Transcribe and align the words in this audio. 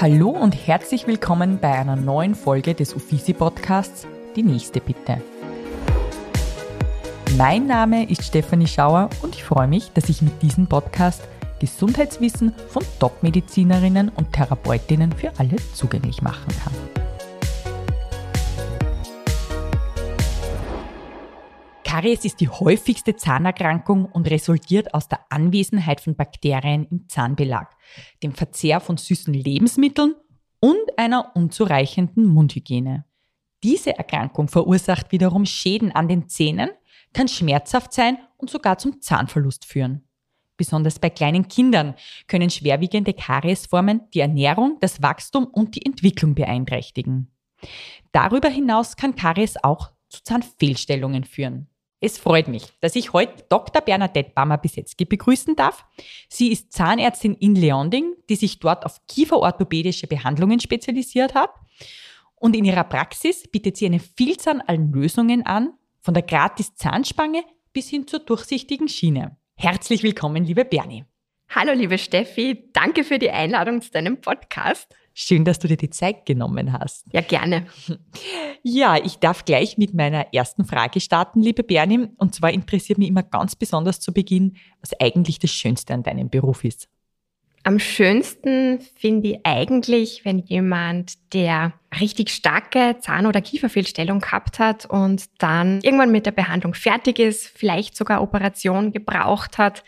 Hallo 0.00 0.30
und 0.30 0.52
herzlich 0.66 1.06
willkommen 1.06 1.58
bei 1.60 1.72
einer 1.72 1.94
neuen 1.94 2.34
Folge 2.34 2.72
des 2.72 2.94
Uffizi 2.94 3.34
Podcasts 3.34 4.06
Die 4.34 4.42
nächste 4.42 4.80
bitte. 4.80 5.20
Mein 7.36 7.66
Name 7.66 8.08
ist 8.08 8.24
Stefanie 8.24 8.66
Schauer 8.66 9.10
und 9.20 9.34
ich 9.34 9.44
freue 9.44 9.68
mich, 9.68 9.92
dass 9.92 10.08
ich 10.08 10.22
mit 10.22 10.40
diesem 10.40 10.68
Podcast 10.68 11.20
Gesundheitswissen 11.58 12.54
von 12.70 12.82
Top-Medizinerinnen 12.98 14.08
und 14.08 14.32
Therapeutinnen 14.32 15.12
für 15.12 15.32
alle 15.36 15.56
zugänglich 15.74 16.22
machen 16.22 16.48
kann. 16.64 17.09
Karies 21.90 22.24
ist 22.24 22.38
die 22.40 22.48
häufigste 22.48 23.16
Zahnerkrankung 23.16 24.04
und 24.04 24.30
resultiert 24.30 24.94
aus 24.94 25.08
der 25.08 25.26
Anwesenheit 25.28 26.00
von 26.00 26.14
Bakterien 26.14 26.86
im 26.88 27.08
Zahnbelag, 27.08 27.76
dem 28.22 28.32
Verzehr 28.32 28.78
von 28.78 28.96
süßen 28.96 29.34
Lebensmitteln 29.34 30.14
und 30.60 30.96
einer 30.96 31.34
unzureichenden 31.34 32.26
Mundhygiene. 32.26 33.06
Diese 33.64 33.98
Erkrankung 33.98 34.46
verursacht 34.46 35.10
wiederum 35.10 35.44
Schäden 35.46 35.90
an 35.90 36.06
den 36.06 36.28
Zähnen, 36.28 36.70
kann 37.12 37.26
schmerzhaft 37.26 37.92
sein 37.92 38.18
und 38.36 38.50
sogar 38.50 38.78
zum 38.78 39.00
Zahnverlust 39.00 39.64
führen. 39.64 40.04
Besonders 40.56 41.00
bei 41.00 41.10
kleinen 41.10 41.48
Kindern 41.48 41.96
können 42.28 42.50
schwerwiegende 42.50 43.14
Kariesformen 43.14 44.02
die 44.14 44.20
Ernährung, 44.20 44.76
das 44.80 45.02
Wachstum 45.02 45.44
und 45.44 45.74
die 45.74 45.84
Entwicklung 45.84 46.36
beeinträchtigen. 46.36 47.32
Darüber 48.12 48.48
hinaus 48.48 48.94
kann 48.94 49.16
Karies 49.16 49.56
auch 49.64 49.90
zu 50.08 50.22
Zahnfehlstellungen 50.22 51.24
führen. 51.24 51.66
Es 52.02 52.16
freut 52.16 52.48
mich, 52.48 52.64
dass 52.80 52.96
ich 52.96 53.12
heute 53.12 53.44
Dr. 53.50 53.82
Bernadette 53.82 54.32
Bammer-Bisetzky 54.34 55.04
begrüßen 55.04 55.54
darf. 55.54 55.84
Sie 56.30 56.50
ist 56.50 56.72
Zahnärztin 56.72 57.34
in 57.34 57.54
Leonding, 57.54 58.14
die 58.30 58.36
sich 58.36 58.58
dort 58.58 58.86
auf 58.86 59.06
kieferorthopädische 59.06 60.06
Behandlungen 60.06 60.60
spezialisiert 60.60 61.34
hat. 61.34 61.50
Und 62.36 62.56
in 62.56 62.64
ihrer 62.64 62.84
Praxis 62.84 63.46
bietet 63.48 63.76
sie 63.76 63.84
eine 63.84 64.00
Vielzahl 64.00 64.62
an 64.66 64.90
Lösungen 64.92 65.44
an, 65.44 65.74
von 66.00 66.14
der 66.14 66.22
Gratis-Zahnspange 66.22 67.44
bis 67.74 67.90
hin 67.90 68.06
zur 68.06 68.20
durchsichtigen 68.20 68.88
Schiene. 68.88 69.36
Herzlich 69.56 70.02
willkommen, 70.02 70.44
liebe 70.44 70.64
Bernie. 70.64 71.04
Hallo, 71.50 71.74
liebe 71.74 71.98
Steffi. 71.98 72.70
Danke 72.72 73.04
für 73.04 73.18
die 73.18 73.30
Einladung 73.30 73.82
zu 73.82 73.90
deinem 73.90 74.22
Podcast. 74.22 74.88
Schön, 75.12 75.44
dass 75.44 75.58
du 75.58 75.68
dir 75.68 75.76
die 75.76 75.90
Zeit 75.90 76.24
genommen 76.24 76.72
hast. 76.72 77.06
Ja, 77.12 77.20
gerne. 77.20 77.66
Ja, 78.62 78.96
ich 78.96 79.18
darf 79.18 79.44
gleich 79.44 79.78
mit 79.78 79.94
meiner 79.94 80.32
ersten 80.32 80.64
Frage 80.64 81.00
starten, 81.00 81.42
liebe 81.42 81.62
Bernie. 81.62 82.08
Und 82.16 82.34
zwar 82.34 82.52
interessiert 82.52 82.98
mich 82.98 83.08
immer 83.08 83.22
ganz 83.22 83.56
besonders 83.56 84.00
zu 84.00 84.12
Beginn, 84.12 84.56
was 84.80 84.98
eigentlich 85.00 85.38
das 85.38 85.50
Schönste 85.50 85.94
an 85.94 86.02
deinem 86.02 86.28
Beruf 86.28 86.64
ist. 86.64 86.88
Am 87.62 87.78
schönsten 87.78 88.80
finde 88.96 89.28
ich 89.28 89.40
eigentlich, 89.44 90.24
wenn 90.24 90.38
jemand, 90.38 91.34
der 91.34 91.74
richtig 92.00 92.30
starke 92.30 92.96
Zahn- 93.00 93.26
oder 93.26 93.42
Kieferfehlstellung 93.42 94.20
gehabt 94.20 94.58
hat 94.58 94.86
und 94.86 95.24
dann 95.42 95.80
irgendwann 95.82 96.10
mit 96.10 96.24
der 96.24 96.32
Behandlung 96.32 96.72
fertig 96.72 97.18
ist, 97.18 97.46
vielleicht 97.48 97.96
sogar 97.96 98.22
Operation 98.22 98.92
gebraucht 98.92 99.58
hat, 99.58 99.84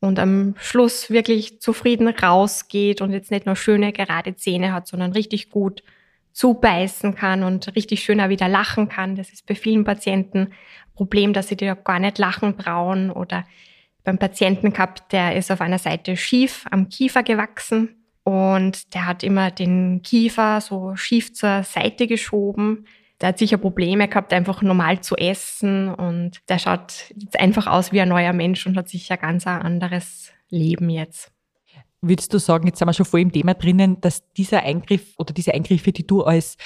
und 0.00 0.18
am 0.18 0.54
Schluss 0.58 1.10
wirklich 1.10 1.60
zufrieden 1.60 2.08
rausgeht 2.08 3.00
und 3.00 3.12
jetzt 3.12 3.30
nicht 3.30 3.46
nur 3.46 3.56
schöne 3.56 3.92
gerade 3.92 4.36
Zähne 4.36 4.72
hat, 4.72 4.86
sondern 4.86 5.12
richtig 5.12 5.50
gut 5.50 5.82
zubeißen 6.32 7.16
kann 7.16 7.42
und 7.42 7.74
richtig 7.74 8.02
schöner 8.02 8.28
wieder 8.28 8.48
lachen 8.48 8.88
kann. 8.88 9.16
Das 9.16 9.30
ist 9.30 9.46
bei 9.46 9.56
vielen 9.56 9.84
Patienten 9.84 10.38
ein 10.38 10.94
Problem, 10.94 11.32
dass 11.32 11.48
sie 11.48 11.56
dir 11.56 11.74
gar 11.74 11.98
nicht 11.98 12.18
lachen 12.18 12.54
brauchen 12.56 13.10
oder 13.10 13.44
beim 14.04 14.18
Patienten 14.18 14.72
gehabt, 14.72 15.12
der 15.12 15.36
ist 15.36 15.50
auf 15.50 15.60
einer 15.60 15.78
Seite 15.78 16.16
schief 16.16 16.64
am 16.70 16.88
Kiefer 16.88 17.22
gewachsen 17.22 17.96
und 18.22 18.94
der 18.94 19.06
hat 19.06 19.22
immer 19.22 19.50
den 19.50 20.02
Kiefer 20.02 20.60
so 20.60 20.94
schief 20.96 21.34
zur 21.34 21.62
Seite 21.64 22.06
geschoben 22.06 22.86
der 23.20 23.30
hat 23.30 23.38
sicher 23.38 23.58
Probleme 23.58 24.08
gehabt, 24.08 24.32
einfach 24.32 24.62
normal 24.62 25.00
zu 25.00 25.16
essen 25.16 25.92
und 25.92 26.40
der 26.48 26.58
schaut 26.58 27.12
jetzt 27.16 27.38
einfach 27.38 27.66
aus 27.66 27.92
wie 27.92 28.00
ein 28.00 28.08
neuer 28.08 28.32
Mensch 28.32 28.66
und 28.66 28.76
hat 28.76 28.88
sicher 28.88 29.16
ganz 29.16 29.46
ein 29.46 29.60
anderes 29.60 30.32
Leben 30.50 30.88
jetzt. 30.88 31.32
Würdest 32.00 32.32
du 32.32 32.38
sagen, 32.38 32.66
jetzt 32.68 32.78
sind 32.78 32.86
wir 32.86 32.92
schon 32.92 33.06
voll 33.06 33.20
im 33.20 33.32
Thema 33.32 33.54
drinnen, 33.54 34.00
dass 34.00 34.32
dieser 34.34 34.62
Eingriff 34.62 35.14
oder 35.18 35.34
diese 35.34 35.52
Eingriffe, 35.52 35.90
die 35.90 36.06
du 36.06 36.22
als 36.22 36.56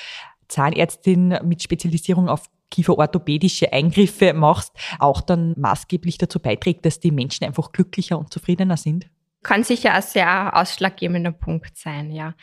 Zahnärztin 0.49 1.39
mit 1.45 1.63
Spezialisierung 1.63 2.29
auf 2.29 2.51
kieferorthopädische 2.71 3.73
Eingriffe 3.73 4.35
machst, 4.35 4.73
auch 4.99 5.23
dann 5.23 5.55
maßgeblich 5.57 6.19
dazu 6.19 6.39
beiträgt, 6.39 6.85
dass 6.85 7.01
die 7.01 7.11
Menschen 7.11 7.45
einfach 7.45 7.73
glücklicher 7.73 8.19
und 8.19 8.31
zufriedener 8.31 8.77
sind? 8.77 9.07
Kann 9.43 9.65
sicher 9.65 9.95
ein 9.95 10.03
sehr 10.03 10.55
ausschlaggebender 10.55 11.33
Punkt 11.33 11.79
sein, 11.79 12.11
ja 12.11 12.35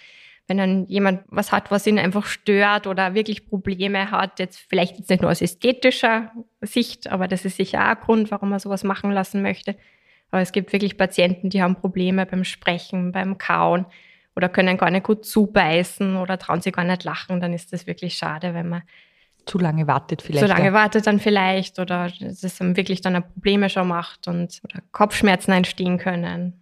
wenn 0.50 0.58
dann 0.58 0.86
jemand 0.88 1.22
was 1.28 1.52
hat, 1.52 1.70
was 1.70 1.86
ihn 1.86 2.00
einfach 2.00 2.26
stört 2.26 2.88
oder 2.88 3.14
wirklich 3.14 3.48
Probleme 3.48 4.12
hat, 4.12 4.40
jetzt 4.40 4.60
vielleicht 4.68 4.98
jetzt 4.98 5.10
nicht 5.10 5.22
nur 5.22 5.32
aus 5.32 5.42
ästhetischer 5.42 6.32
Sicht, 6.62 7.10
aber 7.10 7.28
das 7.28 7.46
ist 7.46 7.58
sicher 7.58 7.80
auch 7.80 7.92
ein 7.92 8.00
Grund, 8.00 8.32
warum 8.32 8.50
man 8.50 8.60
sowas 8.60 8.84
machen 8.84 9.12
lassen 9.12 9.42
möchte. 9.42 9.76
Aber 10.32 10.42
es 10.42 10.52
gibt 10.52 10.74
wirklich 10.74 10.98
Patienten, 10.98 11.50
die 11.50 11.62
haben 11.62 11.76
Probleme 11.76 12.26
beim 12.26 12.44
Sprechen, 12.44 13.12
beim 13.12 13.38
Kauen 13.38 13.86
oder 14.36 14.50
können 14.50 14.78
gar 14.78 14.90
nicht 14.90 15.06
gut 15.06 15.26
zubeißen 15.26 16.18
oder 16.18 16.38
trauen 16.38 16.62
sich 16.62 16.74
gar 16.74 16.84
nicht 16.84 17.04
lachen, 17.04 17.40
dann 17.40 17.54
ist 17.54 17.72
das 17.72 17.88
wirklich 17.88 18.16
schade, 18.16 18.54
wenn 18.54 18.70
man 18.70 18.82
zu 19.46 19.58
lange 19.58 19.88
wartet 19.88 20.22
vielleicht. 20.22 20.46
Zu 20.46 20.52
lange 20.52 20.68
ja. 20.68 20.74
wartet 20.74 21.08
dann 21.08 21.20
vielleicht 21.20 21.80
oder 21.80 22.12
das 22.20 22.60
wirklich 22.60 23.02
dann 23.02 23.24
Probleme 23.34 23.70
schon 23.70 23.88
macht 23.88 24.28
und 24.28 24.62
oder 24.64 24.82
Kopfschmerzen 24.92 25.52
entstehen 25.52 25.98
können. 25.98 26.62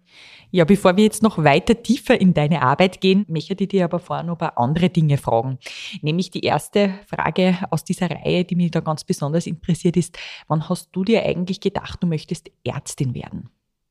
Ja, 0.50 0.64
bevor 0.64 0.96
wir 0.96 1.04
jetzt 1.04 1.22
noch 1.22 1.36
weiter 1.44 1.82
tiefer 1.82 2.18
in 2.18 2.32
deine 2.32 2.62
Arbeit 2.62 3.02
gehen, 3.02 3.26
möchte 3.28 3.54
ich 3.58 3.68
dir 3.68 3.84
aber 3.84 3.98
vorher 3.98 4.24
noch 4.24 4.36
ein 4.36 4.38
paar 4.38 4.58
andere 4.58 4.88
Dinge 4.88 5.18
fragen. 5.18 5.58
Nämlich 6.00 6.30
die 6.30 6.40
erste 6.40 6.94
Frage 7.06 7.58
aus 7.70 7.84
dieser 7.84 8.10
Reihe, 8.10 8.44
die 8.44 8.56
mich 8.56 8.70
da 8.70 8.80
ganz 8.80 9.04
besonders 9.04 9.46
interessiert 9.46 9.98
ist, 9.98 10.18
wann 10.46 10.68
hast 10.68 10.88
du 10.92 11.04
dir 11.04 11.22
eigentlich 11.22 11.60
gedacht, 11.60 12.02
du 12.02 12.06
möchtest 12.06 12.50
Ärztin 12.64 13.14
werden? 13.14 13.50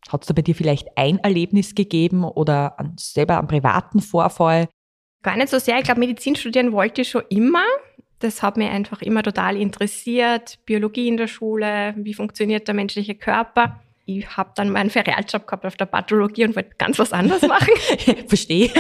Hat 0.10 0.24
es 0.24 0.28
da 0.28 0.34
bei 0.34 0.42
dir 0.42 0.56
vielleicht 0.56 0.88
ein 0.98 1.20
Erlebnis 1.20 1.76
gegeben 1.76 2.24
oder 2.24 2.76
selber 2.98 3.38
einen 3.38 3.48
privaten 3.48 4.00
Vorfall? 4.00 4.68
Gar 5.22 5.38
nicht 5.38 5.50
so 5.50 5.60
sehr. 5.60 5.78
Ich 5.78 5.84
glaube, 5.84 6.00
Medizin 6.00 6.36
studieren 6.36 6.72
wollte 6.72 7.02
ich 7.02 7.10
schon 7.10 7.24
immer. 7.30 7.66
Das 8.20 8.42
hat 8.42 8.58
mich 8.58 8.70
einfach 8.70 9.04
immer 9.04 9.22
total 9.22 9.58
interessiert. 9.58 10.58
Biologie 10.66 11.08
in 11.08 11.18
der 11.18 11.28
Schule, 11.28 11.94
wie 11.98 12.16
funktioniert 12.16 12.68
der 12.68 12.74
menschliche 12.74 13.14
Körper 13.14 13.80
ich 14.08 14.38
habe 14.38 14.52
dann 14.56 14.70
meinen 14.70 14.90
Ferialjob 14.90 15.46
gehabt 15.46 15.66
auf 15.66 15.76
der 15.76 15.86
Pathologie 15.86 16.46
und 16.46 16.56
wollte 16.56 16.72
ganz 16.78 16.98
was 16.98 17.12
anderes 17.12 17.42
machen. 17.42 17.74
Verstehe. 18.28 18.72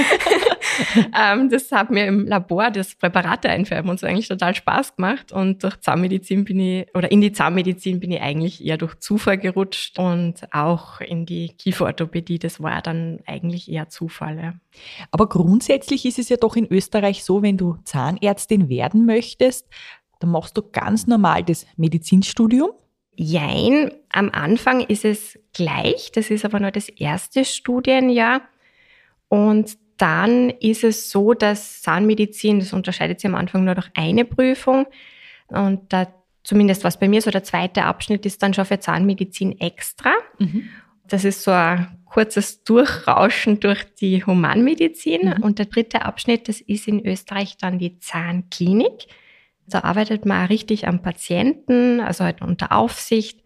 ähm, 1.21 1.49
das 1.49 1.69
hat 1.71 1.91
mir 1.91 2.05
im 2.05 2.25
Labor 2.25 2.71
das 2.71 2.95
Präparate 2.95 3.49
einfärben 3.49 3.89
und 3.91 3.99
so 3.99 4.07
eigentlich 4.07 4.29
total 4.29 4.55
Spaß 4.55 4.95
gemacht. 4.95 5.33
Und 5.33 5.63
durch 5.63 5.81
Zahnmedizin 5.81 6.45
bin 6.45 6.59
ich, 6.61 6.95
oder 6.95 7.11
in 7.11 7.19
die 7.19 7.33
Zahnmedizin 7.33 7.99
bin 7.99 8.11
ich 8.11 8.21
eigentlich 8.21 8.65
eher 8.65 8.77
durch 8.77 8.95
Zufall 8.99 9.37
gerutscht 9.37 9.99
und 9.99 10.47
auch 10.53 11.01
in 11.01 11.25
die 11.25 11.49
Kieferorthopädie. 11.49 12.39
Das 12.39 12.63
war 12.63 12.81
dann 12.81 13.19
eigentlich 13.25 13.69
eher 13.69 13.89
Zufall. 13.89 14.37
Ja. 14.37 14.53
Aber 15.11 15.27
grundsätzlich 15.27 16.05
ist 16.05 16.19
es 16.19 16.29
ja 16.29 16.37
doch 16.37 16.55
in 16.55 16.71
Österreich 16.71 17.25
so, 17.25 17.41
wenn 17.41 17.57
du 17.57 17.75
Zahnärztin 17.83 18.69
werden 18.69 19.05
möchtest, 19.05 19.67
dann 20.19 20.31
machst 20.31 20.57
du 20.57 20.61
ganz 20.61 21.05
normal 21.05 21.43
das 21.43 21.67
Medizinstudium 21.75 22.69
Jein, 23.19 23.91
am 24.09 24.29
Anfang 24.31 24.81
ist 24.81 25.03
es 25.03 25.39
gleich, 25.51 26.11
das 26.13 26.29
ist 26.29 26.45
aber 26.45 26.59
nur 26.59 26.69
das 26.69 26.87
erste 26.87 27.45
Studienjahr. 27.45 28.41
Und 29.27 29.75
dann 29.97 30.51
ist 30.51 30.83
es 30.83 31.09
so, 31.09 31.33
dass 31.33 31.81
Zahnmedizin, 31.81 32.59
das 32.59 32.73
unterscheidet 32.73 33.19
sich 33.19 33.27
am 33.27 33.33
Anfang 33.33 33.63
nur 33.63 33.73
durch 33.73 33.89
eine 33.95 34.23
Prüfung. 34.23 34.85
Und 35.47 35.91
da, 35.91 36.07
zumindest 36.43 36.83
was 36.83 36.99
bei 36.99 37.07
mir 37.07 37.23
so 37.23 37.31
der 37.31 37.43
zweite 37.43 37.85
Abschnitt 37.85 38.23
ist 38.27 38.43
dann 38.43 38.53
schon 38.53 38.65
für 38.65 38.79
Zahnmedizin 38.79 39.59
extra. 39.59 40.13
Mhm. 40.37 40.69
Das 41.07 41.25
ist 41.25 41.41
so 41.41 41.49
ein 41.49 41.87
kurzes 42.05 42.63
Durchrauschen 42.63 43.59
durch 43.59 43.83
die 43.95 44.23
Humanmedizin. 44.23 45.33
Mhm. 45.37 45.43
Und 45.43 45.57
der 45.57 45.65
dritte 45.65 46.03
Abschnitt, 46.03 46.47
das 46.47 46.61
ist 46.61 46.87
in 46.87 47.03
Österreich 47.03 47.57
dann 47.57 47.79
die 47.79 47.97
Zahnklinik. 47.97 49.07
Da 49.67 49.83
arbeitet 49.83 50.25
man 50.25 50.47
richtig 50.47 50.87
am 50.87 51.01
Patienten, 51.01 51.99
also 51.99 52.23
halt 52.23 52.41
unter 52.41 52.71
Aufsicht 52.71 53.43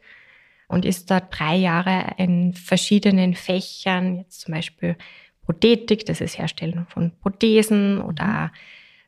und 0.68 0.86
ist 0.86 1.10
da 1.10 1.20
drei 1.20 1.56
Jahre 1.56 2.14
in 2.18 2.54
verschiedenen 2.54 3.34
Fächern, 3.34 4.18
jetzt 4.18 4.42
zum 4.42 4.54
Beispiel 4.54 4.96
Prothetik, 5.44 6.06
das 6.06 6.22
ist 6.22 6.38
Herstellen 6.38 6.86
von 6.88 7.12
Prothesen 7.20 8.00
oder 8.00 8.52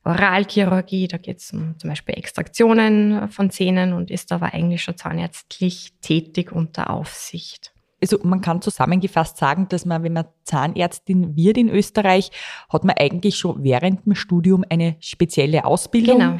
Oralchirurgie, 0.04 1.07
da 1.07 1.18
geht 1.18 1.38
es 1.38 1.54
um 1.54 1.77
zum 1.77 1.89
Beispiel 1.89 2.18
Extraktionen 2.18 3.30
von 3.30 3.50
Zähnen 3.51 3.94
und 3.94 4.12
ist 4.12 4.31
aber 4.31 4.54
eigentlich 4.54 4.83
schon 4.83 4.98
zahnärztlich 4.98 5.94
tätig 6.01 6.51
unter 6.51 6.89
Aufsicht. 6.89 7.71
Also 8.01 8.19
man 8.24 8.42
kann 8.42 8.62
zusammengefasst 8.62 9.38
sagen, 9.38 9.68
dass 9.69 9.86
man, 9.86 10.04
wenn 10.04 10.12
man 10.12 10.25
Zahnärztin 10.44 11.38
wird 11.38 11.57
in 11.57 11.69
Österreich, 11.69 12.31
hat 12.68 12.83
man 12.83 12.98
eigentlich 12.98 13.38
schon 13.38 13.63
während 13.63 14.06
dem 14.06 14.16
Studium 14.16 14.66
eine 14.69 14.98
spezielle 15.00 15.63
Ausbildung. 15.63 16.18
Genau 16.18 16.39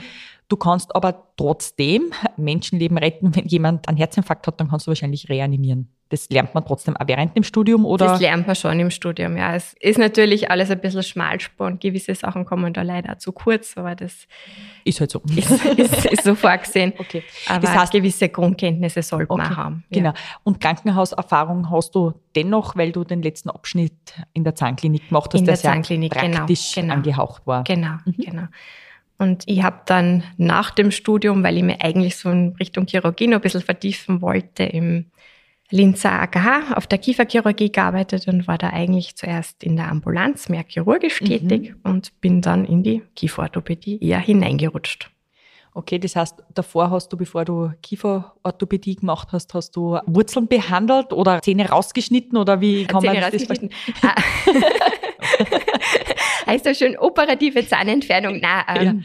Du 0.54 0.58
kannst 0.58 0.96
aber 0.96 1.34
trotzdem 1.36 2.12
Menschenleben 2.38 3.00
retten. 3.00 3.36
Wenn 3.36 3.48
jemand 3.48 3.88
einen 3.88 3.98
Herzinfarkt 3.98 4.46
hat, 4.46 4.60
dann 4.60 4.70
kannst 4.70 4.86
du 4.86 4.92
wahrscheinlich 4.92 5.28
reanimieren. 5.28 5.90
Das 6.10 6.30
lernt 6.30 6.54
man 6.54 6.64
trotzdem 6.64 6.96
auch 6.96 7.08
während 7.08 7.36
dem 7.36 7.42
Studium, 7.42 7.86
oder? 7.86 8.06
Das 8.06 8.22
lernt 8.22 8.46
man 8.46 8.56
schon 8.56 8.80
im 8.80 8.92
Studium, 8.92 9.36
ja. 9.36 9.56
Es 9.56 9.74
ist 9.80 9.98
natürlich 9.98 10.52
alles 10.52 10.70
ein 10.70 10.80
bisschen 10.80 11.02
Schmalspur 11.02 11.66
und 11.66 11.82
gewisse 11.82 12.14
Sachen 12.14 12.46
kommen 12.46 12.72
da 12.72 12.84
leider 12.84 13.18
zu 13.18 13.32
kurz, 13.32 13.76
aber 13.78 13.96
das 13.96 14.28
ist 14.84 15.00
halt 15.00 15.10
so. 15.10 15.24
Ist, 15.36 15.66
ist, 15.66 16.06
ist 16.06 16.24
so 16.24 16.36
vorgesehen. 16.36 16.94
Okay. 17.00 17.24
Aber 17.50 17.62
das 17.62 17.76
heißt, 17.76 17.92
gewisse 17.94 18.30
Grundkenntnisse 18.30 19.02
sollte 19.02 19.32
okay. 19.32 19.42
man 19.42 19.58
haben. 19.58 19.84
Ja. 19.90 19.98
Genau. 19.98 20.14
Und 20.44 20.62
Krankenhauserfahrung 20.62 21.72
hast 21.72 21.96
du 21.96 22.14
dennoch, 22.36 22.76
weil 22.76 22.92
du 22.92 23.04
den 23.04 23.24
letzten 23.24 23.50
Abschnitt 23.50 23.94
in 24.34 24.44
der 24.44 24.54
Zahnklinik 24.54 25.10
gemacht 25.10 25.32
hast, 25.34 25.40
in 25.40 25.48
der 25.48 25.56
Zahnklinik, 25.56 26.14
genau, 26.14 26.38
praktisch 26.38 26.76
genau, 26.76 26.94
angehaucht 26.94 27.48
war. 27.48 27.64
Genau, 27.64 27.96
mhm. 28.06 28.14
genau. 28.18 28.44
Und 29.24 29.44
ich 29.46 29.64
habe 29.64 29.80
dann 29.86 30.24
nach 30.36 30.70
dem 30.72 30.92
Studium, 30.92 31.44
weil 31.44 31.56
ich 31.58 31.64
mir 31.64 31.80
eigentlich 31.80 32.18
so 32.18 32.30
in 32.30 32.56
Richtung 32.60 32.86
Chirurgie 32.86 33.28
noch 33.28 33.38
ein 33.38 33.42
bisschen 33.42 33.62
vertiefen 33.62 34.22
wollte, 34.22 34.64
im 34.64 35.06
Linzer 35.70 36.12
AKH 36.12 36.76
auf 36.76 36.88
der 36.88 36.98
Kieferchirurgie 36.98 37.72
gearbeitet 37.72 38.28
und 38.28 38.48
war 38.50 38.58
da 38.58 38.70
eigentlich 38.72 39.16
zuerst 39.16 39.64
in 39.64 39.78
der 39.78 39.90
Ambulanz 39.90 40.50
mehr 40.50 40.66
chirurgisch 40.68 41.22
mhm. 41.22 41.26
tätig 41.26 41.74
und 41.84 42.20
bin 42.20 42.42
dann 42.42 42.66
in 42.66 42.84
die 42.84 43.02
Kieferorthopädie 43.16 43.98
eher 44.04 44.20
hineingerutscht. 44.20 45.10
Okay, 45.74 46.00
das 46.00 46.18
heißt, 46.18 46.44
davor 46.54 46.92
hast 46.92 47.14
du, 47.14 47.18
bevor 47.18 47.46
du 47.46 47.72
Kieferorthopädie 47.82 48.98
gemacht 48.98 49.30
hast, 49.32 49.54
hast 49.54 49.72
du 49.72 49.98
Wurzeln 50.06 50.48
behandelt 50.48 51.14
oder 51.14 51.42
Zähne 51.42 51.70
rausgeschnitten 51.70 52.38
oder 52.38 52.60
wie 52.60 52.86
kann 52.86 53.02
Zähne 53.02 53.22
man 53.22 53.32
das 53.32 53.44
verstehen? 53.44 53.72
heißt 56.46 56.66
das 56.66 56.80
schon 56.80 56.98
operative 56.98 57.66
Zahnentfernung? 57.66 58.40
Na, 58.42 58.66
ähm, 58.76 59.04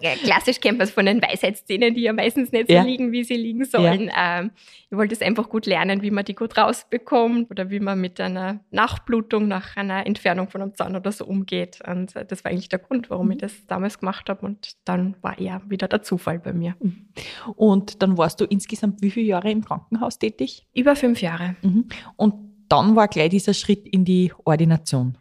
ja. 0.00 0.10
klassisch 0.22 0.60
kennt 0.60 0.78
man 0.78 0.86
es 0.86 0.92
von 0.92 1.06
den 1.06 1.20
Weisheitszähnen, 1.22 1.94
die 1.94 2.02
ja 2.02 2.12
meistens 2.12 2.52
nicht 2.52 2.68
so 2.68 2.74
ja. 2.74 2.82
liegen, 2.82 3.12
wie 3.12 3.24
sie 3.24 3.34
liegen 3.34 3.64
sollen. 3.64 4.06
Ja. 4.08 4.40
Ähm, 4.40 4.50
ich 4.90 4.96
wollte 4.96 5.14
es 5.14 5.22
einfach 5.22 5.48
gut 5.48 5.66
lernen, 5.66 6.02
wie 6.02 6.10
man 6.10 6.24
die 6.24 6.34
gut 6.34 6.56
rausbekommt 6.56 7.50
oder 7.50 7.70
wie 7.70 7.80
man 7.80 8.00
mit 8.00 8.20
einer 8.20 8.60
Nachblutung 8.70 9.48
nach 9.48 9.76
einer 9.76 10.06
Entfernung 10.06 10.48
von 10.48 10.62
einem 10.62 10.74
Zahn 10.74 10.94
oder 10.94 11.10
so 11.10 11.24
umgeht. 11.24 11.80
Und 11.86 12.14
äh, 12.16 12.24
das 12.24 12.44
war 12.44 12.52
eigentlich 12.52 12.68
der 12.68 12.78
Grund, 12.78 13.10
warum 13.10 13.30
ich 13.30 13.38
mhm. 13.38 13.40
das 13.40 13.66
damals 13.66 13.98
gemacht 13.98 14.28
habe. 14.28 14.46
Und 14.46 14.76
dann 14.84 15.16
war 15.20 15.38
eher 15.38 15.62
wieder 15.66 15.88
der 15.88 16.02
Zufall 16.02 16.38
bei 16.38 16.52
mir. 16.52 16.76
Mhm. 16.80 17.08
Und 17.56 18.02
dann 18.02 18.16
warst 18.18 18.40
du 18.40 18.44
insgesamt 18.44 19.02
wie 19.02 19.10
viele 19.10 19.26
Jahre 19.26 19.50
im 19.50 19.64
Krankenhaus 19.64 20.18
tätig? 20.18 20.66
Über 20.74 20.96
fünf 20.96 21.20
Jahre. 21.20 21.56
Mhm. 21.62 21.88
Und 22.16 22.34
dann 22.68 22.96
war 22.96 23.08
gleich 23.08 23.30
dieser 23.30 23.54
Schritt 23.54 23.86
in 23.88 24.04
die 24.04 24.32
Ordination 24.44 25.18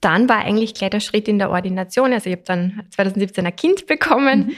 dann 0.00 0.28
war 0.28 0.44
eigentlich 0.44 0.74
gleich 0.74 0.90
der 0.90 1.00
Schritt 1.00 1.28
in 1.28 1.38
der 1.38 1.50
Ordination. 1.50 2.12
Also 2.12 2.30
ich 2.30 2.36
habe 2.36 2.44
dann 2.44 2.82
2017 2.90 3.46
ein 3.46 3.56
Kind 3.56 3.86
bekommen 3.86 4.46
mhm. 4.48 4.56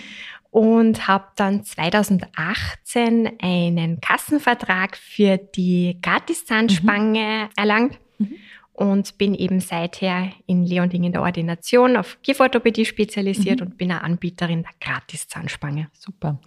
und 0.50 1.08
habe 1.08 1.26
dann 1.36 1.64
2018 1.64 3.38
einen 3.40 4.00
Kassenvertrag 4.00 4.96
für 4.96 5.38
die 5.38 5.98
Gratiszahnspange 6.02 7.44
mhm. 7.44 7.50
erlangt. 7.56 7.98
Mhm 8.18 8.36
und 8.78 9.18
bin 9.18 9.34
eben 9.34 9.58
seither 9.58 10.30
in 10.46 10.64
Leonding 10.64 11.02
in 11.02 11.10
der 11.10 11.22
Ordination 11.22 11.96
auf 11.96 12.22
Kieferorthopädie 12.22 12.84
spezialisiert 12.84 13.58
mhm. 13.58 13.66
und 13.66 13.76
bin 13.76 13.90
eine 13.90 14.04
Anbieterin 14.04 14.62
der 14.62 14.70
Gratiszahnspange. 14.78 15.88
Super. 15.98 16.40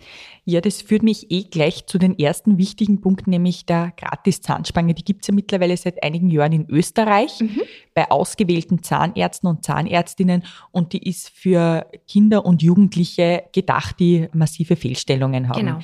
Ja, 0.46 0.62
das 0.62 0.82
führt 0.82 1.04
mich 1.04 1.30
eh 1.30 1.44
gleich 1.44 1.88
zu 1.88 1.98
den 1.98 2.18
ersten 2.18 2.58
wichtigen 2.58 3.02
Punkten, 3.02 3.32
nämlich 3.32 3.66
der 3.66 3.92
Gratiszahnspange. 3.98 4.94
Die 4.94 5.04
gibt 5.04 5.24
es 5.24 5.28
ja 5.28 5.34
mittlerweile 5.34 5.76
seit 5.76 6.02
einigen 6.02 6.30
Jahren 6.30 6.54
in 6.54 6.70
Österreich 6.70 7.42
mhm. 7.42 7.64
bei 7.94 8.10
ausgewählten 8.10 8.82
Zahnärzten 8.82 9.50
und 9.50 9.66
Zahnärztinnen 9.66 10.46
und 10.72 10.94
die 10.94 11.10
ist 11.10 11.32
für 11.32 11.86
Kinder 12.08 12.46
und 12.46 12.64
Jugendliche 12.64 13.44
gedacht, 13.52 14.00
die 14.00 14.30
massive 14.32 14.78
Fehlstellungen 14.78 15.50
haben. 15.50 15.60
Genau. 15.60 15.80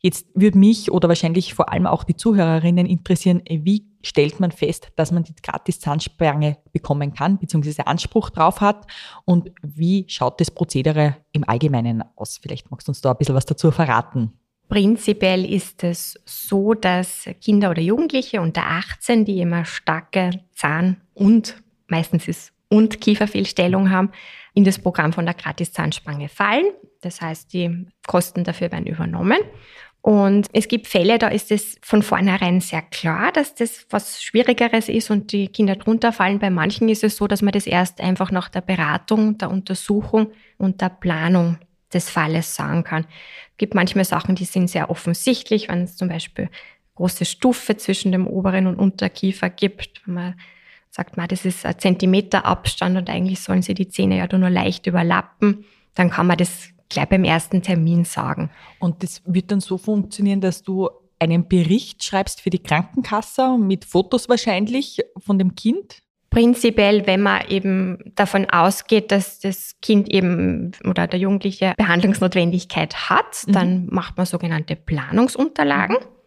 Jetzt 0.00 0.28
würde 0.34 0.56
mich 0.56 0.92
oder 0.92 1.08
wahrscheinlich 1.08 1.52
vor 1.52 1.70
allem 1.70 1.86
auch 1.86 2.04
die 2.04 2.16
Zuhörerinnen 2.16 2.86
interessieren, 2.86 3.42
wie 3.50 3.87
stellt 4.02 4.40
man 4.40 4.52
fest, 4.52 4.88
dass 4.96 5.12
man 5.12 5.24
die 5.24 5.34
Gratis-Zahnspange 5.42 6.58
bekommen 6.72 7.14
kann, 7.14 7.38
beziehungsweise 7.38 7.86
Anspruch 7.86 8.30
drauf 8.30 8.60
hat 8.60 8.86
und 9.24 9.50
wie 9.62 10.04
schaut 10.08 10.40
das 10.40 10.50
Prozedere 10.50 11.16
im 11.32 11.48
Allgemeinen 11.48 12.04
aus? 12.16 12.38
Vielleicht 12.40 12.70
magst 12.70 12.88
du 12.88 12.90
uns 12.90 13.00
da 13.00 13.10
ein 13.10 13.16
bisschen 13.16 13.34
was 13.34 13.46
dazu 13.46 13.70
verraten. 13.70 14.32
Prinzipiell 14.68 15.50
ist 15.50 15.82
es 15.82 16.20
so, 16.26 16.74
dass 16.74 17.28
Kinder 17.40 17.70
oder 17.70 17.80
Jugendliche 17.80 18.42
unter 18.42 18.66
18, 18.66 19.24
die 19.24 19.40
immer 19.40 19.64
starke 19.64 20.42
Zahn- 20.54 21.00
und 21.14 21.62
meistens 21.86 22.28
ist 22.28 22.52
und 22.68 23.00
Kieferfehlstellung 23.00 23.90
haben, 23.90 24.10
in 24.52 24.64
das 24.64 24.78
Programm 24.78 25.12
von 25.12 25.24
der 25.24 25.34
Gratis-Zahnspange 25.34 26.28
fallen. 26.28 26.66
Das 27.00 27.20
heißt, 27.20 27.52
die 27.52 27.86
Kosten 28.06 28.44
dafür 28.44 28.70
werden 28.70 28.86
übernommen. 28.86 29.38
Und 30.08 30.46
es 30.54 30.68
gibt 30.68 30.86
Fälle, 30.86 31.18
da 31.18 31.28
ist 31.28 31.52
es 31.52 31.76
von 31.82 32.00
vornherein 32.02 32.62
sehr 32.62 32.80
klar, 32.80 33.30
dass 33.30 33.54
das 33.54 33.84
was 33.90 34.22
Schwierigeres 34.22 34.88
ist 34.88 35.10
und 35.10 35.32
die 35.32 35.48
Kinder 35.48 35.76
drunter 35.76 36.14
fallen. 36.14 36.38
Bei 36.38 36.48
manchen 36.48 36.88
ist 36.88 37.04
es 37.04 37.18
so, 37.18 37.26
dass 37.26 37.42
man 37.42 37.52
das 37.52 37.66
erst 37.66 38.00
einfach 38.00 38.30
nach 38.30 38.48
der 38.48 38.62
Beratung, 38.62 39.36
der 39.36 39.50
Untersuchung 39.50 40.28
und 40.56 40.80
der 40.80 40.88
Planung 40.88 41.58
des 41.92 42.08
Falles 42.08 42.54
sagen 42.54 42.84
kann. 42.84 43.04
Es 43.50 43.58
gibt 43.58 43.74
manchmal 43.74 44.06
Sachen, 44.06 44.34
die 44.34 44.46
sind 44.46 44.68
sehr 44.68 44.88
offensichtlich, 44.88 45.68
wenn 45.68 45.82
es 45.82 45.96
zum 45.98 46.08
Beispiel 46.08 46.48
große 46.94 47.26
Stufe 47.26 47.76
zwischen 47.76 48.10
dem 48.10 48.26
oberen 48.26 48.66
und 48.66 48.76
Unterkiefer 48.76 49.50
gibt, 49.50 50.00
wenn 50.06 50.14
man 50.14 50.40
sagt, 50.88 51.18
man, 51.18 51.28
das 51.28 51.44
ist 51.44 51.66
ein 51.66 51.78
Zentimeter 51.78 52.46
Abstand 52.46 52.96
und 52.96 53.10
eigentlich 53.10 53.40
sollen 53.40 53.60
sie 53.60 53.74
die 53.74 53.90
Zähne 53.90 54.16
ja 54.16 54.38
nur 54.38 54.48
leicht 54.48 54.86
überlappen, 54.86 55.66
dann 55.94 56.08
kann 56.08 56.26
man 56.26 56.38
das 56.38 56.70
gleich 56.88 57.08
beim 57.08 57.24
ersten 57.24 57.62
Termin 57.62 58.04
sagen. 58.04 58.50
Und 58.78 59.02
das 59.02 59.22
wird 59.26 59.50
dann 59.50 59.60
so 59.60 59.78
funktionieren, 59.78 60.40
dass 60.40 60.62
du 60.62 60.88
einen 61.18 61.48
Bericht 61.48 62.04
schreibst 62.04 62.40
für 62.40 62.50
die 62.50 62.62
Krankenkasse 62.62 63.58
mit 63.58 63.84
Fotos 63.84 64.28
wahrscheinlich 64.28 65.00
von 65.18 65.38
dem 65.38 65.54
Kind? 65.54 66.02
Prinzipiell, 66.30 67.06
wenn 67.06 67.22
man 67.22 67.46
eben 67.48 68.12
davon 68.14 68.48
ausgeht, 68.50 69.10
dass 69.10 69.40
das 69.40 69.76
Kind 69.80 70.10
eben 70.10 70.72
oder 70.84 71.06
der 71.06 71.18
Jugendliche 71.18 71.72
Behandlungsnotwendigkeit 71.76 73.08
hat, 73.08 73.46
mhm. 73.46 73.52
dann 73.52 73.86
macht 73.90 74.16
man 74.18 74.26
sogenannte 74.26 74.76
Planungsunterlagen. 74.76 75.96
Mhm. 75.96 76.18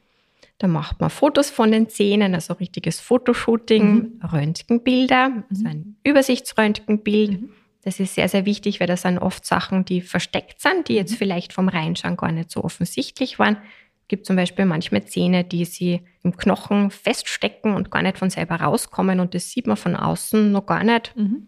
Da 0.58 0.68
macht 0.68 1.00
man 1.00 1.10
Fotos 1.10 1.50
von 1.50 1.72
den 1.72 1.90
Zähnen, 1.90 2.34
also 2.36 2.54
richtiges 2.54 3.00
Fotoshooting, 3.00 3.94
mhm. 3.94 4.22
Röntgenbilder, 4.26 5.44
also 5.50 5.68
ein 5.68 5.96
Übersichtsröntgenbild. 6.04 7.42
Mhm. 7.42 7.50
Das 7.84 8.00
ist 8.00 8.16
sehr, 8.16 8.30
sehr 8.30 8.46
wichtig, 8.46 8.80
weil 8.80 8.88
das 8.88 9.02
sind 9.02 9.18
oft 9.18 9.46
Sachen, 9.46 9.86
die 9.86 10.02
versteckt 10.02 10.62
sind, 10.62 10.88
die 10.88 10.96
jetzt 10.96 11.14
mhm. 11.14 11.18
vielleicht 11.18 11.54
vom 11.54 11.68
Reinschauen 11.68 12.18
gar 12.18 12.32
nicht 12.32 12.52
so 12.52 12.64
offensichtlich 12.64 13.40
waren. 13.40 13.58
Es 14.02 14.08
gibt 14.08 14.26
zum 14.26 14.36
Beispiel 14.36 14.66
manchmal 14.66 15.04
Zähne, 15.06 15.44
die 15.44 15.66
sie 15.66 16.02
im 16.22 16.36
Knochen 16.36 16.92
feststecken 16.92 17.74
und 17.74 17.90
gar 17.90 18.02
nicht 18.02 18.18
von 18.18 18.30
selber 18.30 18.56
rauskommen 18.56 19.20
und 19.20 19.34
das 19.34 19.50
sieht 19.50 19.68
man 19.68 19.78
von 19.78 19.96
außen 19.96 20.52
noch 20.52 20.66
gar 20.66 20.84
nicht. 20.84 21.16
Mhm. 21.16 21.48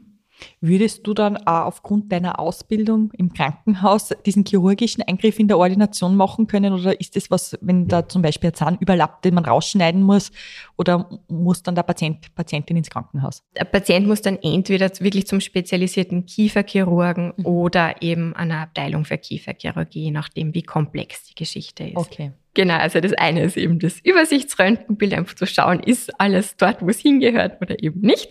Würdest 0.61 1.05
du 1.07 1.13
dann 1.13 1.37
auch 1.37 1.65
aufgrund 1.65 2.11
deiner 2.11 2.39
Ausbildung 2.39 3.11
im 3.17 3.33
Krankenhaus 3.33 4.09
diesen 4.25 4.45
chirurgischen 4.45 5.03
Eingriff 5.03 5.39
in 5.39 5.47
der 5.47 5.57
Ordination 5.57 6.15
machen 6.15 6.47
können? 6.47 6.73
Oder 6.73 6.99
ist 6.99 7.15
das 7.15 7.31
was, 7.31 7.57
wenn 7.61 7.87
da 7.87 8.07
zum 8.07 8.21
Beispiel 8.21 8.49
ein 8.49 8.53
Zahn 8.53 8.77
überlappt, 8.79 9.25
den 9.25 9.35
man 9.35 9.45
rausschneiden 9.45 10.01
muss? 10.01 10.31
Oder 10.77 11.09
muss 11.27 11.63
dann 11.63 11.75
der 11.75 11.83
Patient, 11.83 12.33
Patientin 12.35 12.77
ins 12.77 12.89
Krankenhaus? 12.89 13.43
Der 13.57 13.65
Patient 13.65 14.07
muss 14.07 14.21
dann 14.21 14.37
entweder 14.41 14.89
wirklich 14.99 15.27
zum 15.27 15.39
spezialisierten 15.39 16.25
Kieferchirurgen 16.25 17.33
mhm. 17.37 17.45
oder 17.45 18.01
eben 18.01 18.35
einer 18.35 18.61
Abteilung 18.61 19.05
für 19.05 19.17
Kieferchirurgie, 19.17 20.05
je 20.05 20.11
nachdem, 20.11 20.53
wie 20.53 20.63
komplex 20.63 21.25
die 21.25 21.35
Geschichte 21.35 21.85
ist. 21.85 21.97
Okay. 21.97 22.31
Genau, 22.55 22.75
also 22.75 22.99
das 22.99 23.13
eine 23.13 23.41
ist 23.41 23.57
eben 23.57 23.79
das 23.79 23.99
Übersichtsröntgenbild, 24.03 25.13
einfach 25.13 25.35
zu 25.35 25.47
schauen, 25.47 25.79
ist 25.79 26.19
alles 26.19 26.55
dort, 26.55 26.81
wo 26.81 26.89
es 26.89 26.99
hingehört 26.99 27.59
oder 27.61 27.81
eben 27.81 28.01
nicht. 28.01 28.29